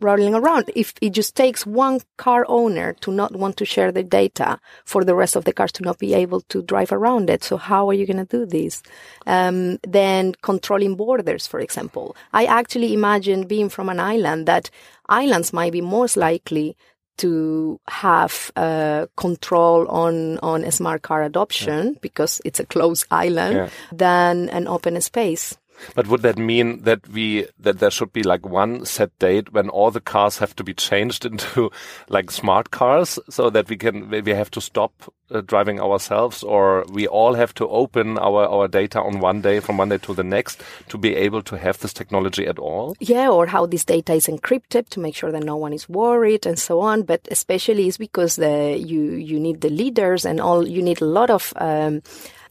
rolling 0.00 0.34
around? 0.34 0.70
If 0.74 0.94
it 1.00 1.10
just 1.10 1.36
takes 1.36 1.64
one 1.66 2.00
car 2.16 2.44
owner 2.48 2.94
to 3.00 3.12
not 3.12 3.36
want 3.36 3.56
to 3.58 3.64
share 3.64 3.92
the 3.92 4.02
data 4.02 4.58
for 4.84 5.04
the 5.04 5.14
rest 5.14 5.36
of 5.36 5.44
the 5.44 5.52
cars 5.52 5.72
to 5.72 5.82
not 5.82 5.98
be 5.98 6.14
able 6.14 6.40
to 6.48 6.62
drive 6.62 6.92
around 6.92 7.30
it, 7.30 7.44
so 7.44 7.56
how 7.56 7.88
are 7.88 7.94
you 7.94 8.06
going 8.06 8.24
to 8.24 8.36
do 8.38 8.46
this? 8.46 8.82
Um, 9.26 9.78
then 9.86 10.34
controlling 10.42 10.96
borders, 10.96 11.46
for 11.46 11.60
example. 11.60 12.16
I 12.32 12.46
actually 12.46 12.94
imagine 12.94 13.46
being 13.46 13.68
from 13.68 13.88
an 13.88 14.00
island 14.00 14.46
that 14.46 14.70
islands 15.08 15.52
might 15.52 15.72
be 15.72 15.80
most 15.80 16.16
likely 16.16 16.76
to 17.18 17.78
have 17.88 18.50
uh, 18.56 19.06
control 19.16 19.86
on 19.88 20.38
on 20.38 20.64
a 20.64 20.72
smart 20.72 21.02
car 21.02 21.22
adoption 21.22 21.96
because 22.00 22.40
it's 22.44 22.58
a 22.58 22.64
closed 22.66 23.04
island 23.10 23.54
Yeah. 23.56 23.68
than 23.92 24.48
an 24.48 24.66
open 24.66 24.98
space. 25.02 25.56
But 25.94 26.06
would 26.06 26.22
that 26.22 26.38
mean 26.38 26.82
that 26.82 27.08
we 27.08 27.46
that 27.58 27.78
there 27.78 27.90
should 27.90 28.12
be 28.12 28.22
like 28.22 28.46
one 28.46 28.84
set 28.84 29.16
date 29.18 29.52
when 29.52 29.68
all 29.68 29.90
the 29.90 30.00
cars 30.00 30.38
have 30.38 30.54
to 30.56 30.64
be 30.64 30.74
changed 30.74 31.24
into 31.30 31.70
like 32.08 32.30
smart 32.30 32.70
cars, 32.70 33.18
so 33.28 33.50
that 33.50 33.68
we 33.68 33.76
can 33.76 34.10
we 34.10 34.32
have 34.32 34.50
to 34.52 34.60
stop 34.60 34.92
uh, 35.30 35.40
driving 35.40 35.80
ourselves, 35.80 36.42
or 36.42 36.84
we 36.92 37.06
all 37.06 37.34
have 37.34 37.54
to 37.54 37.68
open 37.68 38.18
our 38.18 38.46
our 38.46 38.68
data 38.68 39.00
on 39.00 39.20
one 39.20 39.40
day 39.40 39.60
from 39.60 39.78
one 39.78 39.88
day 39.88 39.98
to 39.98 40.14
the 40.14 40.24
next 40.24 40.62
to 40.88 40.98
be 40.98 41.14
able 41.14 41.42
to 41.42 41.56
have 41.56 41.78
this 41.78 41.92
technology 41.92 42.46
at 42.46 42.58
all? 42.58 42.94
Yeah, 43.00 43.30
or 43.30 43.46
how 43.46 43.66
this 43.66 43.84
data 43.84 44.14
is 44.14 44.26
encrypted 44.26 44.88
to 44.90 45.00
make 45.00 45.14
sure 45.14 45.32
that 45.32 45.44
no 45.44 45.56
one 45.56 45.72
is 45.72 45.88
worried 45.88 46.46
and 46.46 46.58
so 46.58 46.80
on. 46.80 47.02
But 47.02 47.26
especially 47.30 47.88
is 47.88 47.98
because 47.98 48.36
the 48.36 48.76
you 48.78 49.12
you 49.12 49.40
need 49.40 49.60
the 49.60 49.70
leaders 49.70 50.24
and 50.24 50.40
all. 50.40 50.66
You 50.66 50.82
need 50.82 51.00
a 51.00 51.06
lot 51.06 51.30
of. 51.30 51.52
Um, 51.56 52.02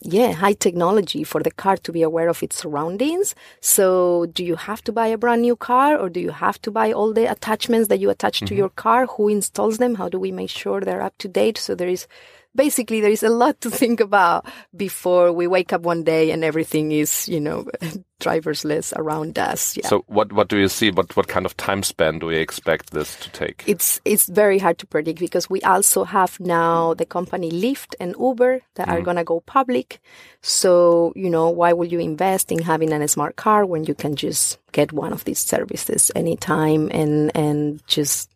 yeah, 0.01 0.31
high 0.31 0.53
technology 0.53 1.23
for 1.23 1.43
the 1.43 1.51
car 1.51 1.77
to 1.77 1.91
be 1.91 2.01
aware 2.01 2.27
of 2.27 2.41
its 2.41 2.57
surroundings. 2.57 3.35
So, 3.59 4.25
do 4.33 4.43
you 4.43 4.55
have 4.55 4.83
to 4.85 4.91
buy 4.91 5.07
a 5.07 5.17
brand 5.17 5.43
new 5.43 5.55
car 5.55 5.95
or 5.97 6.09
do 6.09 6.19
you 6.19 6.31
have 6.31 6.59
to 6.63 6.71
buy 6.71 6.91
all 6.91 7.13
the 7.13 7.29
attachments 7.29 7.87
that 7.89 7.99
you 7.99 8.09
attach 8.09 8.39
to 8.39 8.45
mm-hmm. 8.45 8.55
your 8.55 8.69
car? 8.69 9.05
Who 9.05 9.27
installs 9.27 9.77
them? 9.77 9.95
How 9.95 10.09
do 10.09 10.19
we 10.19 10.31
make 10.31 10.49
sure 10.49 10.81
they're 10.81 11.03
up 11.03 11.17
to 11.19 11.27
date? 11.27 11.59
So, 11.59 11.75
there 11.75 11.87
is 11.87 12.07
basically 12.55 13.01
there 13.01 13.11
is 13.11 13.23
a 13.23 13.29
lot 13.29 13.59
to 13.61 13.69
think 13.69 13.99
about 13.99 14.45
before 14.75 15.31
we 15.31 15.47
wake 15.47 15.73
up 15.73 15.81
one 15.81 16.03
day 16.03 16.31
and 16.31 16.43
everything 16.43 16.91
is, 16.91 17.27
you 17.27 17.39
know, 17.39 17.65
driverless 18.21 18.93
around 18.95 19.39
us. 19.39 19.75
Yeah. 19.75 19.87
So 19.87 20.03
what 20.07 20.31
what 20.31 20.47
do 20.47 20.57
you 20.57 20.67
see? 20.67 20.91
What 20.91 21.15
what 21.17 21.27
kind 21.27 21.45
of 21.45 21.57
time 21.57 21.83
span 21.83 22.19
do 22.19 22.27
we 22.27 22.37
expect 22.37 22.91
this 22.91 23.15
to 23.19 23.29
take? 23.31 23.63
it's 23.67 23.99
it's 24.05 24.27
very 24.27 24.59
hard 24.59 24.77
to 24.79 24.87
predict 24.87 25.19
because 25.19 25.49
we 25.49 25.61
also 25.61 26.03
have 26.03 26.39
now 26.39 26.93
the 26.93 27.05
company 27.05 27.51
Lyft 27.51 27.95
and 27.99 28.15
Uber 28.19 28.61
that 28.75 28.87
are 28.87 28.95
mm-hmm. 28.95 29.05
gonna 29.05 29.23
go 29.23 29.41
public. 29.41 29.99
So 30.41 31.13
you 31.15 31.29
know 31.29 31.49
why 31.49 31.73
would 31.73 31.91
you 31.91 31.99
invest 31.99 32.51
in 32.51 32.61
having 32.61 32.93
a 32.93 33.07
smart 33.07 33.35
car 33.35 33.65
when 33.65 33.85
you 33.85 33.95
can 33.95 34.15
just 34.15 34.59
get 34.71 34.93
one 34.93 35.13
of 35.13 35.23
these 35.25 35.39
services 35.39 36.11
anytime 36.15 36.89
and 36.91 37.31
and 37.35 37.81
just 37.87 38.29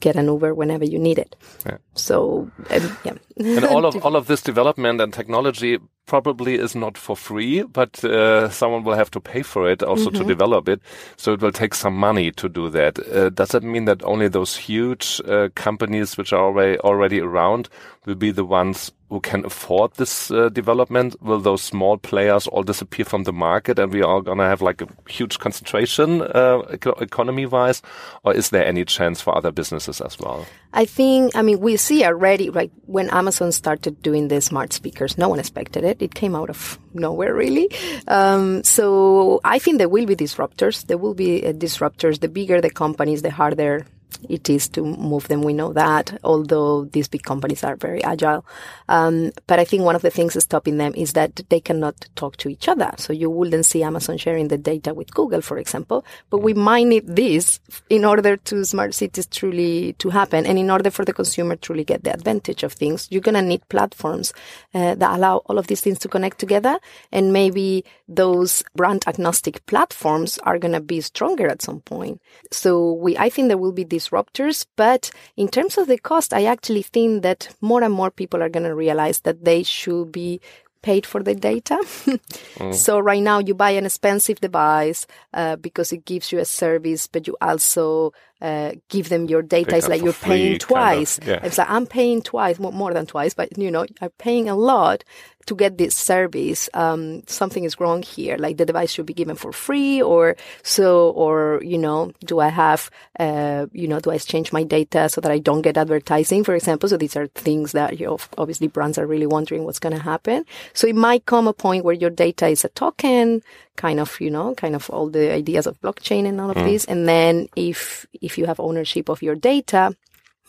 get 0.00 0.16
an 0.16 0.26
Uber 0.26 0.54
whenever 0.54 0.84
you 0.84 0.98
need 0.98 1.18
it. 1.18 1.36
Yeah. 1.66 1.78
So 1.94 2.50
um, 2.70 2.98
yeah, 3.04 3.14
and 3.36 3.64
all 3.64 3.84
of 3.84 3.96
all 4.04 4.16
of 4.16 4.26
this 4.26 4.42
development 4.42 5.00
and 5.00 5.12
technology 5.12 5.78
probably 6.06 6.54
is 6.54 6.74
not 6.74 6.96
for 6.96 7.14
free, 7.16 7.62
but 7.62 8.02
uh, 8.02 8.48
someone 8.48 8.82
will 8.82 8.94
have 8.94 9.10
to 9.10 9.20
pay 9.20 9.42
for 9.42 9.70
it 9.70 9.82
also 9.82 10.10
to 10.10 10.24
develop 10.24 10.68
it. 10.68 10.80
So 11.16 11.34
it 11.34 11.42
will 11.42 11.52
take 11.52 11.74
some 11.74 11.94
money 11.94 12.32
to 12.32 12.48
do 12.48 12.70
that. 12.70 12.98
Uh, 12.98 13.28
does 13.28 13.50
that 13.50 13.62
mean 13.62 13.84
that 13.84 14.02
only 14.04 14.28
those 14.28 14.56
huge 14.56 15.20
uh, 15.26 15.50
companies 15.54 16.16
which 16.16 16.32
are 16.32 16.42
already 16.42 16.78
already 16.78 17.20
around 17.20 17.68
will 18.06 18.14
be 18.14 18.30
the 18.30 18.44
ones 18.44 18.90
who 19.10 19.20
can 19.20 19.44
afford 19.44 19.94
this 19.94 20.30
uh, 20.30 20.48
development? 20.50 21.16
Will 21.22 21.40
those 21.40 21.62
small 21.62 21.96
players 21.96 22.46
all 22.46 22.62
disappear 22.62 23.04
from 23.04 23.24
the 23.24 23.32
market 23.32 23.78
and 23.78 23.92
we 23.92 24.02
are 24.02 24.20
going 24.20 24.38
to 24.38 24.44
have 24.44 24.60
like 24.60 24.82
a 24.82 24.88
huge 25.08 25.38
concentration 25.38 26.22
uh, 26.22 26.58
economy 27.00 27.46
wise? 27.46 27.82
Or 28.24 28.34
is 28.34 28.50
there 28.50 28.66
any 28.66 28.84
chance 28.84 29.20
for 29.20 29.36
other 29.36 29.50
businesses 29.50 30.00
as 30.00 30.18
well? 30.18 30.46
I 30.74 30.84
think, 30.84 31.34
I 31.34 31.42
mean, 31.42 31.60
we 31.60 31.76
see 31.76 32.04
already, 32.04 32.50
like 32.50 32.70
when 32.84 33.08
Amazon 33.10 33.52
started 33.52 34.02
doing 34.02 34.28
the 34.28 34.40
smart 34.40 34.72
speakers, 34.72 35.16
no 35.16 35.28
one 35.28 35.38
expected 35.38 35.84
it. 35.84 36.02
It 36.02 36.14
came 36.14 36.34
out 36.34 36.50
of 36.50 36.78
nowhere 36.92 37.34
really. 37.34 37.70
Um, 38.06 38.62
so 38.64 39.40
I 39.44 39.58
think 39.58 39.78
there 39.78 39.88
will 39.88 40.06
be 40.06 40.16
disruptors. 40.16 40.86
There 40.86 40.98
will 40.98 41.14
be 41.14 41.46
uh, 41.46 41.52
disruptors. 41.52 42.20
The 42.20 42.28
bigger 42.28 42.60
the 42.60 42.70
companies, 42.70 43.22
the 43.22 43.30
harder 43.30 43.86
it 44.28 44.48
is 44.50 44.68
to 44.68 44.82
move 44.84 45.28
them. 45.28 45.42
We 45.42 45.52
know 45.52 45.72
that, 45.72 46.18
although 46.24 46.84
these 46.86 47.08
big 47.08 47.22
companies 47.22 47.62
are 47.64 47.76
very 47.76 48.02
agile. 48.02 48.44
Um, 48.88 49.32
but 49.46 49.58
I 49.58 49.64
think 49.64 49.84
one 49.84 49.96
of 49.96 50.02
the 50.02 50.10
things 50.10 50.42
stopping 50.42 50.78
them 50.78 50.94
is 50.96 51.12
that 51.12 51.42
they 51.48 51.60
cannot 51.60 51.94
talk 52.16 52.36
to 52.38 52.48
each 52.48 52.68
other. 52.68 52.90
So 52.96 53.12
you 53.12 53.30
wouldn't 53.30 53.66
see 53.66 53.82
Amazon 53.82 54.18
sharing 54.18 54.48
the 54.48 54.58
data 54.58 54.94
with 54.94 55.14
Google, 55.14 55.40
for 55.40 55.58
example. 55.58 56.04
But 56.30 56.38
we 56.38 56.54
might 56.54 56.86
need 56.86 57.06
this 57.06 57.60
in 57.88 58.04
order 58.04 58.36
to 58.36 58.64
smart 58.64 58.94
cities 58.94 59.26
truly 59.26 59.92
to 59.94 60.10
happen. 60.10 60.46
And 60.46 60.58
in 60.58 60.70
order 60.70 60.90
for 60.90 61.04
the 61.04 61.12
consumer 61.12 61.56
truly 61.56 61.84
get 61.84 62.04
the 62.04 62.12
advantage 62.12 62.62
of 62.62 62.72
things, 62.72 63.08
you're 63.10 63.20
going 63.20 63.34
to 63.34 63.42
need 63.42 63.68
platforms 63.68 64.32
uh, 64.74 64.94
that 64.94 65.16
allow 65.16 65.38
all 65.46 65.58
of 65.58 65.66
these 65.66 65.80
things 65.80 65.98
to 66.00 66.08
connect 66.08 66.38
together. 66.38 66.78
And 67.12 67.32
maybe 67.32 67.84
those 68.08 68.64
brand 68.74 69.04
agnostic 69.06 69.64
platforms 69.66 70.38
are 70.38 70.58
going 70.58 70.72
to 70.72 70.80
be 70.80 71.00
stronger 71.00 71.48
at 71.48 71.62
some 71.62 71.80
point. 71.80 72.20
So 72.50 72.92
we, 72.92 73.16
I 73.16 73.28
think 73.28 73.48
there 73.48 73.58
will 73.58 73.72
be 73.72 73.84
disruptors, 73.98 74.66
but 74.76 75.10
in 75.36 75.48
terms 75.48 75.78
of 75.78 75.86
the 75.86 75.98
cost, 75.98 76.32
I 76.32 76.44
actually 76.44 76.82
think 76.82 77.22
that 77.22 77.48
more 77.60 77.82
and 77.82 77.94
more 77.94 78.10
people 78.10 78.42
are 78.42 78.48
going 78.48 78.68
to 78.68 78.74
realize 78.74 79.20
that 79.20 79.44
they 79.44 79.62
should 79.62 80.12
be 80.12 80.40
paid 80.82 81.04
for 81.04 81.22
the 81.22 81.34
data. 81.34 81.78
mm. 81.82 82.74
So 82.74 82.98
right 82.98 83.22
now 83.22 83.38
you 83.40 83.54
buy 83.54 83.70
an 83.70 83.86
expensive 83.86 84.40
device 84.40 85.06
uh, 85.34 85.56
because 85.56 85.92
it 85.92 86.04
gives 86.04 86.32
you 86.32 86.38
a 86.38 86.44
service, 86.44 87.06
but 87.06 87.26
you 87.26 87.36
also 87.40 88.12
uh, 88.40 88.72
give 88.88 89.08
them 89.08 89.26
your 89.26 89.42
data. 89.42 89.76
it's 89.76 89.88
like 89.88 90.02
you're 90.02 90.12
paying 90.12 90.58
twice. 90.58 91.18
Kind 91.18 91.30
of, 91.30 91.42
yeah. 91.42 91.46
It's 91.46 91.58
like 91.58 91.70
I'm 91.70 91.86
paying 91.86 92.22
twice, 92.22 92.58
more, 92.58 92.72
more 92.72 92.94
than 92.94 93.06
twice, 93.06 93.34
but 93.34 93.56
you 93.58 93.70
know, 93.70 93.86
I'm 94.00 94.10
paying 94.18 94.48
a 94.48 94.56
lot 94.56 95.04
to 95.48 95.54
get 95.56 95.78
this 95.78 95.94
service, 95.94 96.68
um, 96.74 97.22
something 97.26 97.64
is 97.64 97.80
wrong 97.80 98.02
here. 98.02 98.36
Like 98.36 98.58
the 98.58 98.66
device 98.66 98.92
should 98.92 99.06
be 99.06 99.14
given 99.14 99.34
for 99.34 99.52
free 99.52 100.00
or 100.00 100.36
so, 100.62 101.10
or, 101.10 101.60
you 101.64 101.78
know, 101.78 102.12
do 102.24 102.38
I 102.38 102.48
have, 102.48 102.90
uh, 103.18 103.66
you 103.72 103.88
know, 103.88 103.98
do 103.98 104.10
I 104.10 104.16
exchange 104.16 104.52
my 104.52 104.62
data 104.62 105.08
so 105.08 105.20
that 105.20 105.32
I 105.32 105.38
don't 105.38 105.62
get 105.62 105.76
advertising, 105.76 106.44
for 106.44 106.54
example? 106.54 106.88
So 106.88 106.96
these 106.96 107.16
are 107.16 107.26
things 107.28 107.72
that, 107.72 107.98
you 107.98 108.06
know, 108.06 108.18
obviously 108.36 108.68
brands 108.68 108.98
are 108.98 109.06
really 109.06 109.26
wondering 109.26 109.64
what's 109.64 109.80
going 109.80 109.96
to 109.96 110.02
happen. 110.02 110.44
So 110.74 110.86
it 110.86 110.94
might 110.94 111.24
come 111.24 111.48
a 111.48 111.54
point 111.54 111.84
where 111.84 111.94
your 111.94 112.10
data 112.10 112.46
is 112.48 112.64
a 112.64 112.68
token, 112.68 113.42
kind 113.78 114.00
of, 114.00 114.20
you 114.20 114.30
know, 114.30 114.54
kind 114.54 114.74
of 114.74 114.90
all 114.90 115.08
the 115.08 115.32
ideas 115.32 115.66
of 115.66 115.80
blockchain 115.80 116.26
and 116.26 116.38
all 116.40 116.50
of 116.50 116.56
mm. 116.56 116.64
this. 116.64 116.84
And 116.84 117.08
then 117.08 117.48
if, 117.56 118.04
if 118.20 118.36
you 118.36 118.44
have 118.44 118.60
ownership 118.60 119.08
of 119.08 119.22
your 119.22 119.36
data, 119.36 119.96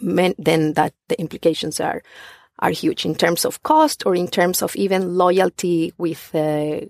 then 0.01 0.73
that 0.73 0.93
the 1.07 1.19
implications 1.19 1.79
are 1.79 2.01
are 2.61 2.71
huge 2.71 3.05
in 3.05 3.15
terms 3.15 3.45
of 3.45 3.63
cost 3.63 4.05
or 4.05 4.15
in 4.15 4.27
terms 4.27 4.61
of 4.61 4.75
even 4.75 5.15
loyalty 5.15 5.93
with 5.97 6.29
uh, 6.35 6.81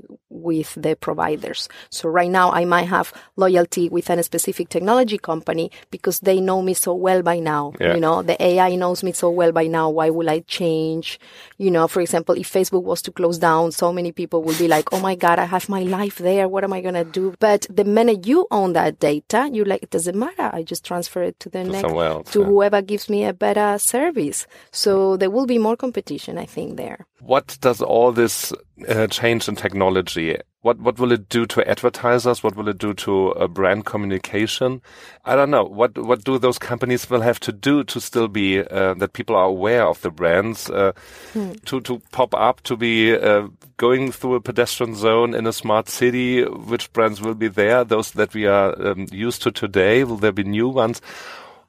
with 0.42 0.74
the 0.76 0.96
providers. 0.96 1.68
So 1.90 2.10
right 2.10 2.30
now 2.30 2.52
I 2.52 2.66
might 2.66 2.88
have 2.88 3.14
loyalty 3.36 3.90
with 3.90 4.10
a 4.10 4.24
specific 4.24 4.70
technology 4.70 5.18
company 5.18 5.72
because 5.92 6.20
they 6.22 6.40
know 6.42 6.62
me 6.62 6.74
so 6.74 6.94
well 6.94 7.22
by 7.22 7.40
now. 7.40 7.74
Yeah. 7.80 7.94
You 7.94 8.00
know, 8.00 8.22
the 8.22 8.42
AI 8.42 8.76
knows 8.76 9.04
me 9.04 9.12
so 9.12 9.30
well 9.30 9.52
by 9.52 9.68
now. 9.68 9.90
Why 9.90 10.10
would 10.10 10.28
I 10.28 10.40
change? 10.42 11.20
You 11.58 11.72
know, 11.72 11.88
for 11.88 12.02
example, 12.02 12.36
if 12.36 12.52
Facebook 12.52 12.84
was 12.84 13.02
to 13.04 13.12
close 13.12 13.38
down, 13.38 13.72
so 13.72 13.92
many 13.94 14.12
people 14.12 14.44
would 14.44 14.58
be 14.58 14.68
like, 14.68 14.92
"Oh 14.94 15.00
my 15.00 15.16
God, 15.16 15.40
I 15.40 15.46
have 15.46 15.70
my 15.70 15.84
life 15.84 16.18
there. 16.18 16.48
What 16.48 16.64
am 16.64 16.74
I 16.74 16.82
gonna 16.82 17.06
do?" 17.06 17.34
But 17.40 17.68
the 17.70 17.84
minute 17.84 18.28
you 18.28 18.48
own 18.52 18.74
that 18.74 19.00
data, 19.00 19.50
you're 19.52 19.66
like, 19.66 19.84
"It 19.84 19.90
doesn't 19.90 20.18
matter. 20.18 20.50
I 20.54 20.64
just 20.64 20.84
transfer 20.86 21.24
it 21.24 21.40
to 21.42 21.50
the 21.50 21.64
to 21.64 21.70
next 21.70 21.94
else, 21.94 22.32
to 22.32 22.40
yeah. 22.40 22.46
whoever 22.46 22.82
gives 22.82 23.10
me 23.10 23.26
a 23.26 23.34
better 23.34 23.78
service." 23.78 24.48
So 24.72 25.18
there 25.18 25.30
will 25.30 25.46
be 25.46 25.58
more 25.58 25.76
competition, 25.76 26.38
I 26.38 26.46
think, 26.46 26.78
there. 26.78 27.06
What 27.20 27.58
does 27.62 27.82
all 27.82 28.12
this 28.12 28.54
uh, 28.88 29.08
change 29.08 29.48
in 29.48 29.56
technology? 29.56 30.38
What 30.62 30.80
what 30.80 31.00
will 31.00 31.14
it 31.14 31.30
do 31.30 31.46
to 31.46 31.70
advertisers? 31.70 32.44
What 32.44 32.56
will 32.56 32.68
it 32.68 32.78
do 32.78 32.94
to 32.94 33.32
uh, 33.34 33.48
brand 33.48 33.86
communication? 33.86 34.82
I 35.24 35.36
don't 35.36 35.50
know. 35.50 35.64
What 35.64 35.98
what 35.98 36.26
do 36.26 36.38
those 36.38 36.60
companies 36.60 37.10
will 37.10 37.22
have 37.22 37.40
to 37.42 37.54
do 37.54 37.84
to 37.86 38.02
still 38.02 38.28
be 38.28 38.60
uh, 38.60 38.94
that 38.96 39.14
people 39.14 39.38
are 39.38 39.46
aware 39.46 39.88
of 39.88 40.02
the 40.02 40.12
brands 40.12 40.70
uh, 40.70 40.92
hmm. 41.32 41.54
to 41.66 41.80
to 41.82 42.02
pop 42.12 42.36
up 42.36 42.62
to 42.64 42.76
be 42.76 43.16
uh, 43.16 43.48
going 43.78 44.12
through 44.12 44.36
a 44.36 44.42
pedestrian 44.42 44.96
zone 44.96 45.34
in 45.34 45.48
a 45.48 45.54
smart 45.54 45.88
city? 45.88 46.44
Which 46.44 46.92
brands 46.92 47.22
will 47.22 47.36
be 47.36 47.48
there? 47.48 47.86
Those 47.86 48.12
that 48.12 48.34
we 48.34 48.46
are 48.46 48.76
um, 48.86 49.08
used 49.12 49.42
to 49.44 49.52
today? 49.52 50.04
Will 50.04 50.18
there 50.18 50.34
be 50.34 50.44
new 50.44 50.68
ones? 50.68 51.02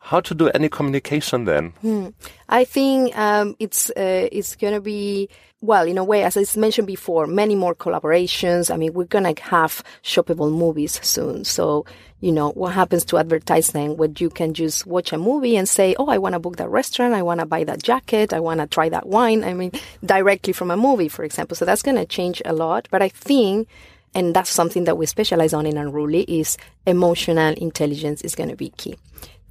How 0.00 0.20
to 0.20 0.34
do 0.34 0.48
any 0.48 0.68
communication 0.68 1.44
then? 1.44 1.70
Hmm. 1.82 2.08
I 2.48 2.64
think 2.64 3.16
um, 3.16 3.54
it's 3.58 3.90
uh, 3.90 4.28
it's 4.32 4.56
going 4.56 4.74
to 4.74 4.80
be 4.80 5.28
well, 5.62 5.86
in 5.86 5.98
a 5.98 6.04
way, 6.04 6.22
as 6.22 6.38
I 6.38 6.58
mentioned 6.58 6.86
before, 6.86 7.26
many 7.26 7.54
more 7.54 7.74
collaborations. 7.74 8.72
I 8.72 8.78
mean, 8.78 8.94
we're 8.94 9.04
going 9.04 9.34
to 9.34 9.42
have 9.42 9.84
shoppable 10.02 10.50
movies 10.50 10.98
soon. 11.06 11.44
So, 11.44 11.84
you 12.20 12.32
know, 12.32 12.52
what 12.52 12.72
happens 12.72 13.04
to 13.06 13.18
advertising 13.18 13.98
when 13.98 14.14
you 14.18 14.30
can 14.30 14.54
just 14.54 14.86
watch 14.86 15.12
a 15.12 15.18
movie 15.18 15.58
and 15.58 15.68
say, 15.68 15.94
Oh, 15.98 16.08
I 16.08 16.16
want 16.16 16.32
to 16.32 16.38
book 16.38 16.56
that 16.56 16.70
restaurant. 16.70 17.12
I 17.12 17.22
want 17.22 17.40
to 17.40 17.46
buy 17.46 17.64
that 17.64 17.82
jacket. 17.82 18.32
I 18.32 18.40
want 18.40 18.60
to 18.60 18.66
try 18.66 18.88
that 18.88 19.06
wine. 19.06 19.44
I 19.44 19.52
mean, 19.52 19.72
directly 20.04 20.54
from 20.54 20.70
a 20.70 20.78
movie, 20.78 21.08
for 21.08 21.24
example. 21.24 21.56
So 21.56 21.66
that's 21.66 21.82
going 21.82 21.98
to 21.98 22.06
change 22.06 22.40
a 22.46 22.54
lot. 22.54 22.88
But 22.90 23.02
I 23.02 23.10
think 23.10 23.68
and 24.12 24.34
that's 24.34 24.50
something 24.50 24.84
that 24.84 24.98
we 24.98 25.06
specialize 25.06 25.52
on 25.52 25.66
in 25.66 25.76
Unruly 25.76 26.22
is 26.22 26.56
emotional 26.84 27.54
intelligence 27.54 28.22
is 28.22 28.34
going 28.34 28.48
to 28.48 28.56
be 28.56 28.70
key 28.70 28.96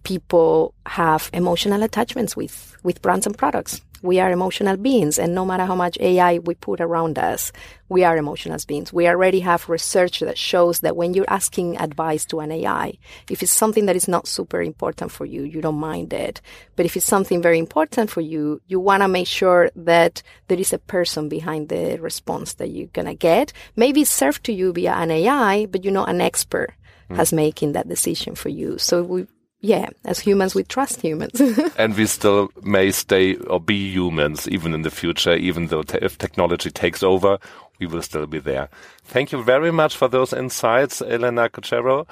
people 0.03 0.73
have 0.85 1.29
emotional 1.33 1.83
attachments 1.83 2.35
with, 2.35 2.75
with 2.83 3.01
brands 3.01 3.25
and 3.25 3.37
products. 3.37 3.81
We 4.01 4.21
are 4.21 4.31
emotional 4.31 4.77
beings, 4.77 5.19
and 5.19 5.35
no 5.35 5.45
matter 5.45 5.65
how 5.65 5.75
much 5.75 5.97
AI 5.99 6.37
we 6.39 6.55
put 6.55 6.79
around 6.79 7.19
us, 7.19 7.51
we 7.89 8.05
are 8.05 8.15
emotional 8.15 8.57
beings. 8.65 8.93
We 8.93 9.09
already 9.09 9.41
have 9.41 9.67
research 9.67 10.21
that 10.21 10.37
shows 10.37 10.79
that 10.81 10.95
when 10.95 11.13
you're 11.13 11.25
asking 11.27 11.77
advice 11.77 12.23
to 12.27 12.39
an 12.39 12.49
AI, 12.49 12.93
if 13.29 13.43
it's 13.43 13.51
something 13.51 13.87
that 13.87 13.97
is 13.97 14.07
not 14.07 14.25
super 14.25 14.61
important 14.61 15.11
for 15.11 15.25
you, 15.25 15.43
you 15.43 15.59
don't 15.59 15.75
mind 15.75 16.13
it. 16.13 16.39
But 16.77 16.85
if 16.85 16.95
it's 16.95 17.05
something 17.05 17.41
very 17.41 17.59
important 17.59 18.09
for 18.09 18.21
you, 18.21 18.61
you 18.67 18.79
want 18.79 19.03
to 19.03 19.09
make 19.09 19.27
sure 19.27 19.69
that 19.75 20.23
there 20.47 20.59
is 20.59 20.71
a 20.71 20.79
person 20.79 21.27
behind 21.27 21.67
the 21.67 21.97
response 21.99 22.53
that 22.53 22.69
you're 22.69 22.87
going 22.87 23.07
to 23.07 23.15
get. 23.15 23.51
Maybe 23.75 24.01
it's 24.01 24.11
served 24.11 24.45
to 24.45 24.53
you 24.53 24.71
via 24.71 24.93
an 24.93 25.11
AI, 25.11 25.65
but 25.65 25.83
you're 25.83 25.91
not 25.91 26.09
an 26.09 26.21
expert 26.21 26.73
mm. 27.09 27.15
has 27.15 27.33
making 27.33 27.73
that 27.73 27.87
decision 27.87 28.35
for 28.35 28.49
you. 28.49 28.77
So 28.77 29.03
we 29.03 29.27
yeah, 29.61 29.89
as 30.05 30.19
humans, 30.19 30.55
we 30.55 30.63
trust 30.63 31.01
humans. 31.01 31.41
and 31.77 31.95
we 31.95 32.05
still 32.05 32.49
may 32.63 32.91
stay 32.91 33.35
or 33.35 33.59
be 33.59 33.91
humans 33.91 34.47
even 34.47 34.73
in 34.73 34.83
the 34.83 34.91
future, 34.91 35.35
even 35.35 35.67
though 35.67 35.83
te 35.83 35.97
if 36.01 36.17
technology 36.17 36.71
takes 36.71 37.03
over, 37.03 37.39
we 37.79 37.85
will 37.85 38.01
still 38.01 38.25
be 38.27 38.39
there. 38.39 38.69
Thank 39.03 39.31
you 39.31 39.43
very 39.43 39.71
much 39.71 39.97
for 39.97 40.07
those 40.07 40.33
insights, 40.33 41.01
Elena 41.01 41.49
Corchero. 41.49 42.07